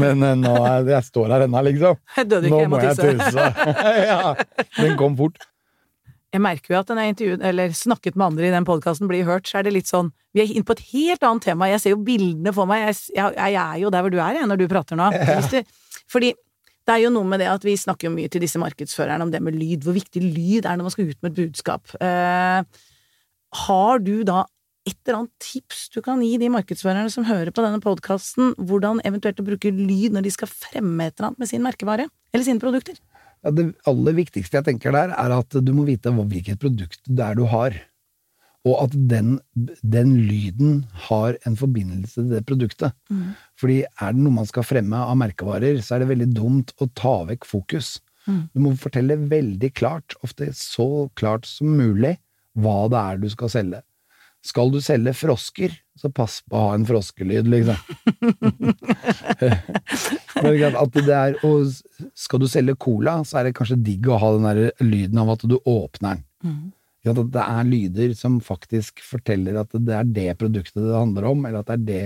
men 0.00 0.22
eh, 0.24 0.36
nå 0.40 0.52
er, 0.64 0.86
jeg 0.94 1.08
står 1.10 1.34
her 1.34 1.46
ennå, 1.46 1.64
liksom. 1.68 1.98
Jeg 2.18 2.30
døde 2.30 2.48
ikke, 2.48 2.54
Nå 2.54 2.60
jeg 2.62 2.70
må 2.72 2.80
jeg 2.80 2.96
tisse. 3.00 3.48
ja, 4.10 4.32
den 4.78 4.96
kom 5.00 5.18
fort. 5.18 5.42
Jeg 6.34 6.42
merker 6.42 6.74
jo 6.74 6.78
at 6.80 6.88
når 6.90 7.04
jeg 7.04 7.12
intervjuet, 7.12 7.42
eller 7.46 7.74
snakket 7.78 8.16
med 8.18 8.26
andre 8.26 8.48
i 8.48 8.54
den 8.54 8.66
podkasten 8.66 9.10
blir 9.10 9.26
hørt, 9.28 9.46
så 9.46 9.60
er 9.60 9.68
det 9.68 9.74
litt 9.76 9.90
sånn 9.90 10.08
Vi 10.34 10.42
er 10.42 10.50
inne 10.50 10.66
på 10.66 10.74
et 10.74 10.86
helt 10.90 11.26
annet 11.26 11.46
tema. 11.46 11.68
Jeg 11.70 11.82
ser 11.84 11.94
jo 11.94 12.00
bildene 12.06 12.50
for 12.56 12.66
meg. 12.66 12.88
Jeg, 12.88 12.96
jeg, 13.14 13.36
jeg 13.38 13.60
er 13.60 13.76
jo 13.84 13.92
der 13.94 14.02
hvor 14.02 14.14
du 14.14 14.18
er, 14.18 14.40
jeg, 14.40 14.48
når 14.50 14.58
du 14.58 14.64
prater 14.72 14.98
nå. 14.98 15.12
Du, 15.14 15.60
fordi 16.10 16.32
det 16.84 16.96
er 16.96 17.04
jo 17.04 17.12
noe 17.14 17.28
med 17.28 17.40
det 17.40 17.52
at 17.52 17.62
vi 17.64 17.76
snakker 17.78 18.08
jo 18.08 18.16
mye 18.16 18.32
til 18.32 18.42
disse 18.44 18.60
markedsførerne 18.60 19.24
om 19.24 19.30
det 19.32 19.40
med 19.44 19.54
lyd. 19.56 19.86
Hvor 19.86 19.94
viktig 19.96 20.24
lyd 20.24 20.66
er 20.66 20.74
når 20.74 20.88
man 20.88 20.96
skal 20.96 21.12
ut 21.12 21.20
med 21.22 21.30
et 21.32 21.38
budskap. 21.38 21.94
Eh, 22.02 22.90
har 23.64 24.02
du 24.02 24.16
da 24.26 24.42
et 24.84 24.96
eller 25.06 25.22
annet 25.22 25.32
tips 25.40 25.86
du 25.94 26.02
kan 26.04 26.20
gi 26.20 26.34
de 26.40 26.50
markedsførerne 26.52 27.10
som 27.12 27.24
hører 27.28 27.52
på 27.54 27.64
denne 27.64 27.80
podkasten, 27.84 28.52
hvordan 28.60 29.00
eventuelt 29.08 29.40
å 29.40 29.46
bruke 29.46 29.72
lyd 29.72 30.12
når 30.12 30.26
de 30.26 30.32
skal 30.34 30.50
fremme 30.50 31.08
et 31.08 31.16
eller 31.16 31.30
annet 31.30 31.42
med 31.42 31.50
sin 31.50 31.64
merkevare? 31.64 32.08
Eller 32.34 32.46
sine 32.46 32.60
produkter? 32.62 32.98
Ja, 33.44 33.52
det 33.52 33.70
aller 33.88 34.16
viktigste 34.16 34.60
jeg 34.60 34.68
tenker 34.68 34.94
der, 34.96 35.12
er 35.16 35.34
at 35.38 35.56
du 35.56 35.72
må 35.76 35.86
vite 35.88 36.12
hvilket 36.12 36.60
produkt 36.60 37.00
det 37.08 37.24
er 37.24 37.36
du 37.36 37.44
har. 37.48 37.76
Og 38.64 38.78
at 38.80 38.94
den, 38.96 39.38
den 39.84 40.14
lyden 40.24 40.78
har 41.08 41.36
en 41.44 41.56
forbindelse 41.60 42.22
til 42.22 42.30
det 42.32 42.44
produktet. 42.48 42.96
Fordi 43.60 43.82
er 43.84 44.14
det 44.16 44.24
noe 44.24 44.38
man 44.38 44.48
skal 44.48 44.64
fremme 44.64 45.00
av 45.04 45.18
merkevarer, 45.20 45.82
så 45.84 45.96
er 45.96 46.04
det 46.04 46.12
veldig 46.14 46.30
dumt 46.32 46.72
å 46.80 46.88
ta 46.96 47.18
vekk 47.28 47.44
fokus. 47.48 47.98
Mm. 48.24 48.40
Du 48.56 48.62
må 48.64 48.72
fortelle 48.80 49.20
veldig 49.20 49.68
klart, 49.76 50.16
ofte 50.24 50.48
så 50.56 51.10
klart 51.20 51.44
som 51.48 51.76
mulig, 51.76 52.16
hva 52.56 52.86
det 52.88 53.02
er 53.02 53.20
du 53.20 53.28
skal 53.32 53.52
selge. 53.52 53.82
Skal 54.44 54.68
du 54.74 54.80
selge 54.84 55.14
frosker, 55.16 55.72
så 55.96 56.10
pass 56.12 56.42
på 56.44 56.58
å 56.58 56.66
ha 56.66 56.74
en 56.76 56.84
froskelyd, 56.84 57.46
liksom. 57.48 57.78
Men 60.44 60.76
at 60.76 60.98
det 60.98 61.16
er, 61.16 61.38
og 61.46 61.70
skal 62.18 62.42
du 62.42 62.48
selge 62.50 62.74
cola, 62.76 63.22
så 63.24 63.40
er 63.40 63.48
det 63.48 63.54
kanskje 63.56 63.80
digg 63.86 64.04
å 64.10 64.18
ha 64.20 64.32
den 64.34 64.44
der 64.44 64.84
lyden 64.84 65.22
av 65.22 65.32
at 65.36 65.46
du 65.48 65.56
åpner 65.56 66.18
den. 66.18 66.26
Mm. 66.44 66.64
At 67.04 67.20
det 67.32 67.44
er 67.44 67.66
lyder 67.68 68.12
som 68.16 68.38
faktisk 68.44 69.00
forteller 69.04 69.58
at 69.60 69.72
det 69.76 69.96
er 69.96 70.06
det 70.08 70.30
produktet 70.40 70.82
det 70.82 70.92
handler 70.92 71.28
om, 71.32 71.42
eller 71.44 71.60
at 71.60 71.72
det 71.72 71.76
er 71.76 71.88
det, 71.88 72.04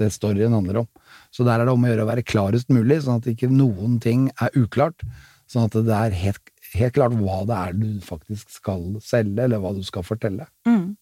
det 0.00 0.12
storyen 0.12 0.56
handler 0.56 0.82
om. 0.82 0.88
Så 1.32 1.44
der 1.48 1.60
er 1.60 1.68
det 1.68 1.76
om 1.76 1.84
å 1.84 1.90
gjøre 1.90 2.06
å 2.06 2.12
være 2.12 2.28
klarest 2.28 2.72
mulig, 2.72 3.02
sånn 3.04 3.20
at 3.20 3.28
ikke 3.32 3.52
noen 3.52 3.98
ting 4.04 4.28
er 4.40 4.56
uklart. 4.56 5.04
Sånn 5.50 5.68
at 5.68 5.76
det 5.76 5.96
er 5.96 6.16
helt, 6.26 6.52
helt 6.76 6.96
klart 6.96 7.16
hva 7.20 7.42
det 7.48 7.58
er 7.58 7.76
du 7.76 7.90
faktisk 8.04 8.52
skal 8.52 9.00
selge, 9.04 9.44
eller 9.44 9.62
hva 9.62 9.74
du 9.76 9.84
skal 9.86 10.04
fortelle. 10.06 10.48
Mm. 10.68 10.96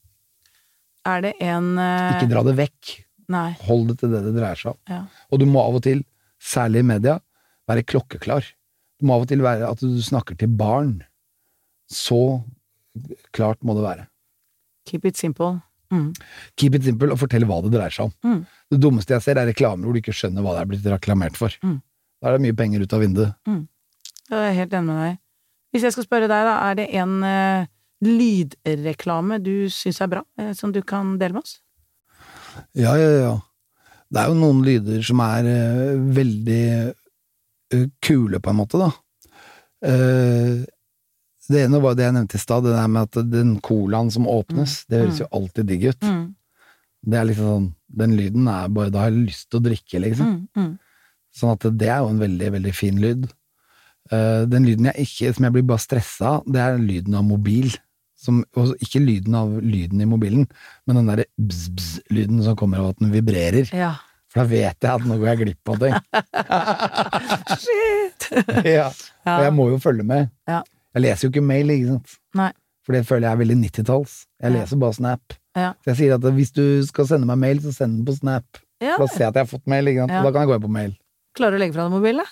Er 1.09 1.25
det 1.25 1.35
en 1.45 1.73
uh... 1.79 2.17
Ikke 2.17 2.31
dra 2.31 2.45
det 2.47 2.55
vekk. 2.59 2.93
Nei. 3.33 3.49
Hold 3.67 3.91
det 3.91 3.99
til 4.03 4.12
det 4.15 4.23
det 4.27 4.35
dreier 4.37 4.59
seg 4.59 4.75
om. 4.75 4.81
Ja. 4.88 5.03
Og 5.33 5.43
du 5.43 5.47
må 5.49 5.62
av 5.65 5.77
og 5.79 5.85
til, 5.85 6.03
særlig 6.41 6.85
i 6.85 6.88
media, 6.95 7.19
være 7.69 7.85
klokkeklar. 7.88 8.47
Du 8.99 9.09
må 9.09 9.17
av 9.17 9.27
og 9.27 9.31
til 9.31 9.45
være 9.45 9.69
at 9.69 9.83
du 9.85 9.99
snakker 10.05 10.38
til 10.41 10.53
barn. 10.59 10.99
Så 11.93 12.41
klart 13.37 13.61
må 13.65 13.77
det 13.77 13.85
være. 13.85 14.07
Keep 14.88 15.09
it 15.11 15.21
simple. 15.21 15.59
Mm. 15.93 16.12
Keep 16.61 16.77
it 16.77 16.88
simple 16.88 17.12
og 17.12 17.21
fortell 17.21 17.47
hva 17.49 17.61
det 17.65 17.73
dreier 17.77 17.95
seg 17.95 18.09
om. 18.09 18.15
Mm. 18.25 18.41
Det 18.73 18.81
dummeste 18.81 19.15
jeg 19.17 19.25
ser, 19.25 19.41
er 19.41 19.49
reklamer 19.49 19.88
hvor 19.88 19.97
du 19.97 20.00
ikke 20.03 20.17
skjønner 20.17 20.45
hva 20.45 20.57
det 20.57 20.65
er 20.65 20.71
blitt 20.73 20.88
reklamert 20.93 21.38
for. 21.41 21.55
Mm. 21.64 21.79
Da 22.18 22.31
er 22.31 22.37
det 22.37 22.44
mye 22.49 22.57
penger 22.59 22.85
ut 22.85 22.97
av 22.97 23.05
vinduet. 23.05 23.57
Jeg 24.29 24.44
er 24.51 24.57
helt 24.57 24.75
enig 24.77 24.88
med 24.90 25.03
deg. 25.05 25.18
Hvis 25.73 25.85
jeg 25.85 25.94
skal 25.94 26.07
spørre 26.09 26.29
deg, 26.31 26.49
da, 26.49 26.55
er 26.68 26.79
det 26.81 26.87
en 26.97 27.14
eh, 27.29 27.68
lydreklame 28.05 29.41
du 29.43 29.69
syns 29.73 30.01
er 30.03 30.11
bra, 30.13 30.23
eh, 30.39 30.53
som 30.55 30.73
du 30.73 30.81
kan 30.83 31.17
dele 31.19 31.39
med 31.39 31.43
oss? 31.43 31.59
Ja, 32.75 32.95
ja, 32.99 33.11
ja. 33.19 33.35
Det 34.09 34.23
er 34.23 34.31
jo 34.31 34.39
noen 34.39 34.65
lyder 34.65 35.03
som 35.05 35.21
er 35.25 35.47
eh, 35.51 36.01
veldig 36.17 36.65
eh, 37.75 37.87
kule, 38.05 38.41
på 38.41 38.53
en 38.53 38.61
måte, 38.63 38.81
da. 38.81 38.91
Det 41.49 41.61
ene 41.63 41.79
var 41.81 41.95
det 41.97 42.05
jeg 42.05 42.15
nevnte 42.17 42.37
i 42.37 42.43
stad, 42.43 42.65
det 42.67 42.75
der 42.75 42.89
med 42.91 43.07
at 43.07 43.31
den 43.31 43.55
colaen 43.65 44.11
som 44.13 44.27
åpnes, 44.29 44.83
det 44.91 45.05
høres 45.05 45.21
jo 45.23 45.29
alltid 45.33 45.69
digg 45.71 45.87
ut. 45.93 46.03
Mm. 46.03 46.25
Det 47.09 47.19
er 47.19 47.29
liksom 47.29 47.49
sånn, 47.53 47.69
Den 47.89 48.17
lyden 48.19 48.49
er 48.53 48.67
bare 48.69 48.91
Da 48.93 49.05
har 49.05 49.13
jeg 49.13 49.31
lyst 49.31 49.47
til 49.49 49.61
å 49.61 49.65
drikke, 49.65 50.01
liksom. 50.03 50.33
Mm. 50.35 50.49
Mm. 50.59 50.73
Sånn 51.33 51.55
at 51.55 51.65
det 51.81 51.89
er 51.89 52.03
jo 52.03 52.11
en 52.11 52.21
veldig, 52.21 52.51
veldig 52.59 52.75
fin 52.77 52.99
lyd. 53.01 53.29
Den 54.11 54.67
lyden 54.67 54.91
jeg 54.91 55.07
ikke, 55.07 55.31
som 55.37 55.47
jeg 55.47 55.55
blir 55.55 55.65
bare 55.71 55.85
stressa 55.87 56.35
av, 56.35 56.43
det 56.45 56.61
er 56.61 56.83
lyden 56.83 57.17
av 57.17 57.25
mobil. 57.25 57.71
Som, 58.18 58.42
ikke 58.83 58.98
lyden 59.04 59.37
av 59.38 59.52
lyden 59.62 60.00
i 60.02 60.09
mobilen, 60.11 60.48
men 60.88 60.98
den 60.98 61.11
derre 61.11 61.28
bzz-bzz-lyden 61.38 62.40
som 62.42 62.57
kommer 62.59 62.83
av 62.83 62.92
at 62.92 63.02
den 63.02 63.12
vibrerer. 63.14 63.70
Ja. 63.70 63.92
For 64.28 64.42
da 64.42 64.48
vet 64.50 64.85
jeg 64.85 64.90
at 64.90 65.04
nå 65.07 65.16
går 65.20 65.31
jeg 65.31 65.40
glipp 65.44 65.70
av 65.72 65.78
ting. 65.85 65.94
Shit! 67.62 68.26
ja. 68.78 68.88
Og 69.22 69.44
jeg 69.46 69.54
må 69.57 69.68
jo 69.70 69.78
følge 69.83 70.04
med. 70.07 70.33
Ja. 70.50 70.64
Jeg 70.96 71.04
leser 71.04 71.28
jo 71.28 71.33
ikke 71.33 71.46
mail, 71.46 71.70
ikke 71.72 71.94
sant. 71.94 72.16
Nei. 72.40 72.50
For 72.85 72.96
det 72.96 73.04
føler 73.09 73.28
jeg 73.28 73.37
er 73.37 73.40
veldig 73.42 73.59
90-talls. 73.62 74.14
Jeg 74.42 74.54
leser 74.57 74.81
bare 74.83 74.96
Snap. 74.96 75.38
Ja. 75.59 75.70
Så 75.83 75.92
jeg 75.92 76.00
sier 76.00 76.16
at 76.18 76.28
hvis 76.38 76.54
du 76.57 76.64
skal 76.88 77.09
sende 77.11 77.28
meg 77.28 77.40
mail, 77.40 77.62
så 77.64 77.74
send 77.76 77.98
den 77.98 78.09
på 78.09 78.16
Snap. 78.18 78.61
Ja. 78.83 78.94
For 78.96 79.04
da 79.04 79.09
ser 79.12 79.24
jeg 79.26 79.33
at 79.33 79.38
jeg 79.38 79.46
har 79.46 79.50
fått 79.50 79.70
mail, 79.70 79.90
ikke 79.92 80.04
sant. 80.04 80.16
Ja. 80.18 80.24
Da 80.26 80.33
kan 80.35 80.44
jeg 80.44 80.50
gå 80.50 80.59
inn 80.59 80.66
på 80.66 80.74
mail. 80.78 80.94
Klarer 81.38 81.54
du 81.54 81.59
å 81.59 81.62
legge 81.62 81.76
fra 81.76 81.87
deg 81.87 81.94
mobilen, 81.94 82.24
da? 82.24 82.28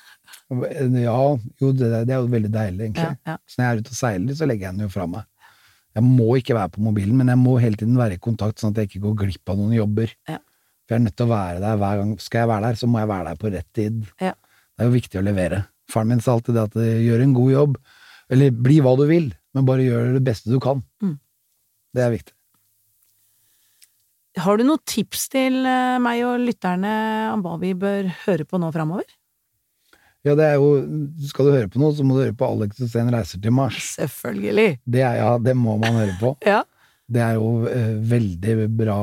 Ja, 1.02 1.18
jo, 1.62 1.72
det, 1.76 1.90
det 2.08 2.14
er 2.14 2.20
jo 2.20 2.30
veldig 2.32 2.52
deilig, 2.54 2.88
egentlig. 2.88 3.36
Så 3.46 3.58
når 3.58 3.66
jeg 3.66 3.68
er 3.68 3.82
ute 3.82 3.92
og 3.92 3.98
seiler, 4.00 4.38
så 4.38 4.48
legger 4.48 4.68
jeg 4.68 4.76
den 4.78 4.86
jo 4.86 4.92
fra 4.92 5.06
meg. 5.10 5.26
Jeg 5.96 6.04
må 6.04 6.34
ikke 6.36 6.56
være 6.56 6.74
på 6.74 6.82
mobilen, 6.84 7.16
men 7.16 7.32
jeg 7.32 7.40
må 7.40 7.54
hele 7.62 7.78
tiden 7.80 7.96
være 7.96 8.18
i 8.18 8.22
kontakt, 8.22 8.60
sånn 8.60 8.74
at 8.74 8.82
jeg 8.82 8.90
ikke 8.90 9.06
går 9.06 9.14
glipp 9.22 9.52
av 9.52 9.56
noen 9.60 9.72
jobber. 9.78 10.12
Ja. 10.28 10.42
For 10.84 10.94
jeg 10.94 11.00
er 11.00 11.04
nødt 11.06 11.16
til 11.16 11.26
å 11.26 11.32
være 11.32 11.62
der 11.62 11.78
hver 11.80 12.02
gang. 12.02 12.10
Skal 12.22 12.42
jeg 12.42 12.50
være 12.52 12.68
der, 12.68 12.78
så 12.78 12.88
må 12.90 13.00
jeg 13.00 13.10
være 13.10 13.30
der 13.30 13.40
på 13.40 13.52
rett 13.54 13.68
tid. 13.74 14.02
Ja. 14.20 14.34
Det 14.76 14.84
er 14.84 14.90
jo 14.90 14.96
viktig 14.98 15.20
å 15.20 15.24
levere. 15.24 15.62
Faren 15.90 16.12
min 16.12 16.20
sa 16.22 16.36
alltid 16.36 16.58
det 16.58 16.64
at 16.68 16.76
eh, 16.82 17.02
gjør 17.06 17.24
en 17.24 17.34
god 17.36 17.52
jobb, 17.54 17.78
eller 18.36 18.62
bli 18.68 18.78
hva 18.84 18.92
du 18.98 19.06
vil, 19.08 19.30
men 19.56 19.68
bare 19.68 19.86
gjør 19.86 20.16
det 20.18 20.24
beste 20.26 20.52
du 20.52 20.58
kan. 20.62 20.82
Mm. 21.02 21.16
Det 21.96 22.04
er 22.04 22.12
viktig. 22.12 22.34
Har 24.44 24.60
du 24.60 24.66
noen 24.68 24.82
tips 24.84 25.30
til 25.32 25.62
eh, 25.64 25.96
meg 26.02 26.20
og 26.28 26.42
lytterne 26.44 26.92
om 27.32 27.44
hva 27.46 27.56
vi 27.62 27.72
bør 27.78 28.10
høre 28.26 28.44
på 28.44 28.60
nå 28.60 28.68
framover? 28.74 29.08
Ja, 30.26 30.34
det 30.34 30.46
er 30.46 30.56
jo 30.58 30.70
Skal 31.30 31.46
du 31.48 31.54
høre 31.54 31.70
på 31.70 31.80
noe, 31.82 31.94
så 31.94 32.04
må 32.06 32.16
du 32.16 32.24
høre 32.24 32.36
på 32.36 32.48
Alex 32.48 32.80
og 32.82 32.90
Sten 32.90 33.12
reiser 33.14 33.42
til 33.42 33.54
Mars. 33.54 33.78
Selvfølgelig. 33.96 34.80
Det 34.82 35.04
er, 35.04 35.20
ja, 35.20 35.36
det 35.42 35.54
må 35.58 35.76
man 35.82 36.00
høre 36.02 36.16
på. 36.22 36.38
Ja. 36.54 36.64
Det 37.06 37.20
er 37.22 37.36
jo 37.36 37.68
eh, 37.70 37.92
veldig 38.10 38.54
bra 38.74 38.96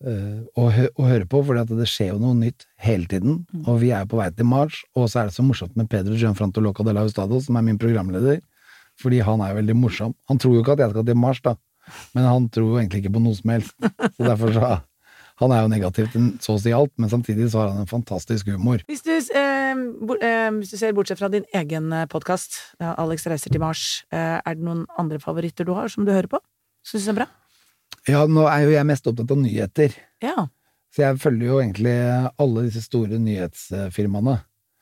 eh, 0.00 0.38
å, 0.56 0.68
hø 0.72 0.86
å 0.96 1.04
høre 1.04 1.26
på, 1.28 1.42
for 1.44 1.60
det 1.68 1.88
skjer 1.92 2.14
jo 2.14 2.22
noe 2.22 2.38
nytt 2.38 2.64
hele 2.80 3.04
tiden. 3.10 3.42
Og 3.66 3.82
vi 3.82 3.90
er 3.92 4.06
jo 4.06 4.14
på 4.14 4.20
vei 4.22 4.30
til 4.32 4.48
Mars, 4.48 4.78
og 4.96 5.10
så 5.12 5.20
er 5.20 5.28
det 5.28 5.36
så 5.36 5.44
morsomt 5.44 5.76
med 5.76 5.90
Pedro 5.92 6.16
Gianfranto 6.16 6.64
Loca 6.64 6.86
de 6.88 6.94
la 6.96 7.04
Hustado, 7.04 7.36
som 7.44 7.60
er 7.60 7.66
min 7.68 7.76
programleder, 7.82 8.40
fordi 8.96 9.20
han 9.28 9.44
er 9.44 9.52
jo 9.52 9.58
veldig 9.60 9.76
morsom. 9.76 10.16
Han 10.32 10.40
tror 10.40 10.56
jo 10.56 10.64
ikke 10.64 10.78
at 10.78 10.86
jeg 10.86 10.94
skal 10.94 11.08
til 11.10 11.20
Mars, 11.20 11.42
da, 11.44 11.52
men 12.16 12.30
han 12.30 12.48
tror 12.56 12.70
jo 12.70 12.80
egentlig 12.80 13.04
ikke 13.04 13.12
på 13.18 13.24
noe 13.26 13.36
som 13.36 13.52
helst. 13.52 13.76
Så 14.16 14.24
derfor 14.24 14.56
så 14.56 14.72
Han 15.42 15.52
er 15.52 15.64
jo 15.64 15.68
negativ 15.68 16.08
til 16.12 16.28
så 16.40 16.54
å 16.56 16.60
si 16.60 16.72
alt, 16.72 16.92
men 16.96 17.10
samtidig 17.12 17.50
så 17.52 17.60
har 17.60 17.74
han 17.74 17.82
en 17.82 17.90
fantastisk 17.90 18.48
humor. 18.48 18.80
Hvis 18.88 19.04
du, 19.04 19.12
eh, 19.12 19.74
bo, 20.00 20.16
eh, 20.16 20.48
hvis 20.56 20.72
du 20.72 20.78
ser 20.80 20.94
bortsett 20.96 21.20
fra 21.20 21.28
din 21.28 21.44
egen 21.52 21.92
podkast, 22.08 22.56
ja, 22.80 22.94
Alex 22.96 23.26
reiser 23.26 23.52
til 23.52 23.60
Mars, 23.60 24.04
eh, 24.10 24.40
er 24.40 24.54
det 24.54 24.64
noen 24.64 24.86
andre 24.98 25.18
favoritter 25.18 25.66
du 25.68 25.74
har 25.74 25.88
som 25.92 26.06
du 26.06 26.12
hører 26.12 26.28
på? 26.28 26.40
Syns 26.86 27.04
du 27.04 27.12
det 27.12 27.16
er 27.16 27.20
bra? 27.20 27.28
Ja, 28.08 28.26
nå 28.26 28.46
er 28.48 28.64
jo 28.64 28.70
jeg 28.70 28.86
mest 28.86 29.06
opptatt 29.06 29.30
av 29.30 29.36
nyheter. 29.42 29.94
Ja. 30.22 30.48
Så 30.94 31.02
jeg 31.04 31.20
følger 31.20 31.46
jo 31.50 31.60
egentlig 31.60 31.96
alle 32.38 32.68
disse 32.70 32.82
store 32.86 33.18
nyhetsfirmaene. 33.20 34.38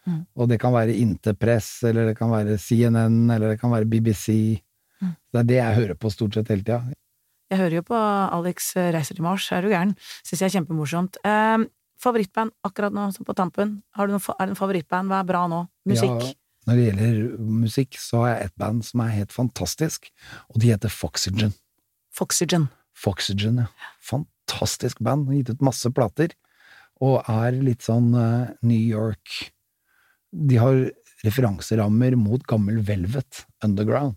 Mm. 0.06 0.26
Og 0.36 0.48
det 0.50 0.60
kan 0.60 0.74
være 0.74 0.94
Interpress, 1.00 1.82
eller 1.88 2.10
det 2.10 2.18
kan 2.18 2.30
være 2.30 2.58
CNN, 2.60 3.30
eller 3.32 3.54
det 3.54 3.60
kan 3.60 3.72
være 3.72 3.88
BBC. 3.88 4.60
Mm. 5.00 5.16
Det 5.32 5.40
er 5.40 5.48
det 5.48 5.56
jeg 5.56 5.78
hører 5.80 5.98
på 5.98 6.12
stort 6.12 6.36
sett 6.36 6.52
hele 6.52 6.62
tida. 6.62 6.82
Jeg 7.52 7.60
hører 7.60 7.78
jo 7.78 7.86
på 7.86 7.98
Alex 7.98 8.72
reiser 8.76 9.18
til 9.18 9.26
Mars, 9.26 9.50
er 9.52 9.64
du 9.64 9.72
gæren? 9.72 9.92
Syns 10.24 10.40
jeg 10.40 10.48
er 10.48 10.54
kjempemorsomt. 10.58 11.18
Eh, 11.28 11.66
favorittband 12.00 12.54
akkurat 12.66 12.94
nå, 12.94 13.10
som 13.14 13.26
på 13.26 13.36
tampen? 13.36 13.76
Har 13.96 14.08
du 14.08 14.14
noen, 14.14 14.24
er 14.38 14.48
det 14.48 14.54
en 14.54 14.60
favorittband? 14.60 15.12
Hva 15.12 15.20
er 15.20 15.28
bra 15.28 15.44
nå? 15.50 15.60
Musikk? 15.90 16.24
Ja, 16.24 16.32
når 16.64 16.78
det 16.78 16.86
gjelder 16.88 17.18
musikk, 17.64 17.98
så 18.00 18.22
har 18.22 18.30
jeg 18.32 18.48
et 18.48 18.56
band 18.60 18.86
som 18.86 19.04
er 19.04 19.12
helt 19.18 19.34
fantastisk, 19.34 20.08
og 20.48 20.62
de 20.62 20.72
heter 20.72 20.92
Foxygen. 20.92 21.52
Foxygen. 22.14 22.70
Foxygen, 22.94 23.60
ja. 23.64 23.68
Fantastisk 24.00 25.02
band. 25.04 25.28
Har 25.28 25.40
gitt 25.40 25.52
ut 25.52 25.64
masse 25.66 25.90
plater. 25.94 26.34
Og 27.02 27.26
er 27.28 27.56
litt 27.58 27.82
sånn 27.82 28.12
uh, 28.14 28.52
New 28.62 28.78
York 28.78 29.50
De 30.30 30.60
har 30.62 30.76
referanserammer 31.24 32.14
mot 32.18 32.42
gammel 32.46 32.78
Velvet 32.86 33.44
Underground. 33.64 34.14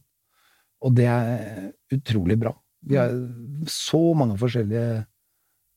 Og 0.86 0.94
det 0.98 1.08
er 1.10 1.72
utrolig 1.94 2.38
bra. 2.38 2.54
Vi 2.82 2.98
har 3.00 3.14
så 3.72 4.02
mange 4.18 4.38
forskjellige 4.40 5.06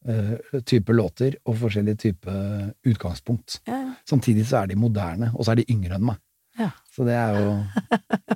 uh, 0.09 0.61
typer 0.67 0.97
låter 0.97 1.37
og 1.45 1.57
forskjellige 1.63 2.03
typer 2.07 2.71
utgangspunkt. 2.87 3.61
Ja, 3.69 3.79
ja. 3.87 3.95
Samtidig 4.09 4.47
så 4.49 4.63
er 4.63 4.71
de 4.71 4.79
moderne, 4.81 5.33
og 5.35 5.45
så 5.45 5.55
er 5.55 5.63
de 5.63 5.69
yngre 5.73 5.97
enn 5.99 6.09
meg. 6.13 6.21
Ja. 6.59 6.71
Så 6.93 7.07
det 7.09 7.17
er 7.17 7.37
jo 7.39 7.53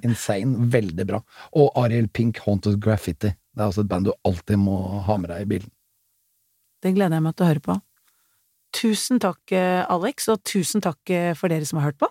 insane. 0.06 0.68
Veldig 0.76 1.06
bra. 1.08 1.20
Og 1.60 1.72
Ariel 1.80 2.08
Pink, 2.08 2.40
Haunted 2.46 2.80
Graffiti. 2.80 3.34
Det 3.34 3.62
er 3.62 3.70
også 3.70 3.84
et 3.84 3.90
band 3.90 4.08
du 4.08 4.14
alltid 4.24 4.60
må 4.60 4.78
ha 5.06 5.18
med 5.20 5.30
deg 5.30 5.44
i 5.44 5.50
bilen. 5.56 5.72
Det 6.84 6.94
gleder 6.94 7.18
jeg 7.18 7.24
meg 7.24 7.36
til 7.36 7.46
å 7.46 7.50
høre 7.52 7.64
på. 7.64 7.76
Tusen 8.74 9.20
takk, 9.22 9.40
eh, 9.54 9.84
Alex, 9.86 10.26
og 10.32 10.42
tusen 10.44 10.82
takk 10.82 11.10
eh, 11.12 11.30
for 11.38 11.52
dere 11.52 11.66
som 11.68 11.78
har 11.80 11.92
hørt 11.92 12.02
på. 12.02 12.10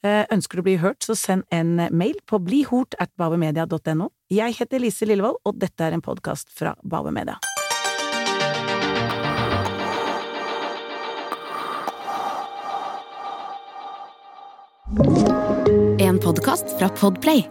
Ønsker 0.00 0.56
du 0.56 0.62
å 0.62 0.64
bli 0.64 0.78
hørt, 0.80 1.04
så 1.04 1.12
send 1.12 1.42
en 1.52 1.74
mail 1.92 2.16
på 2.24 2.38
blihort 2.40 2.94
at 3.04 3.10
babemedia.no. 3.20 4.06
Jeg 4.30 4.54
heter 4.60 4.78
Lise 4.78 5.08
Lillevold, 5.08 5.40
og 5.42 5.56
dette 5.58 5.82
er 5.82 5.96
en 5.96 6.02
podkast 6.06 6.52
fra 6.54 6.76
Bauer 6.86 7.10
Media. 7.10 7.34
En 15.98 16.22
podkast 16.22 16.70
fra 16.78 16.92
Podplay 16.94 17.42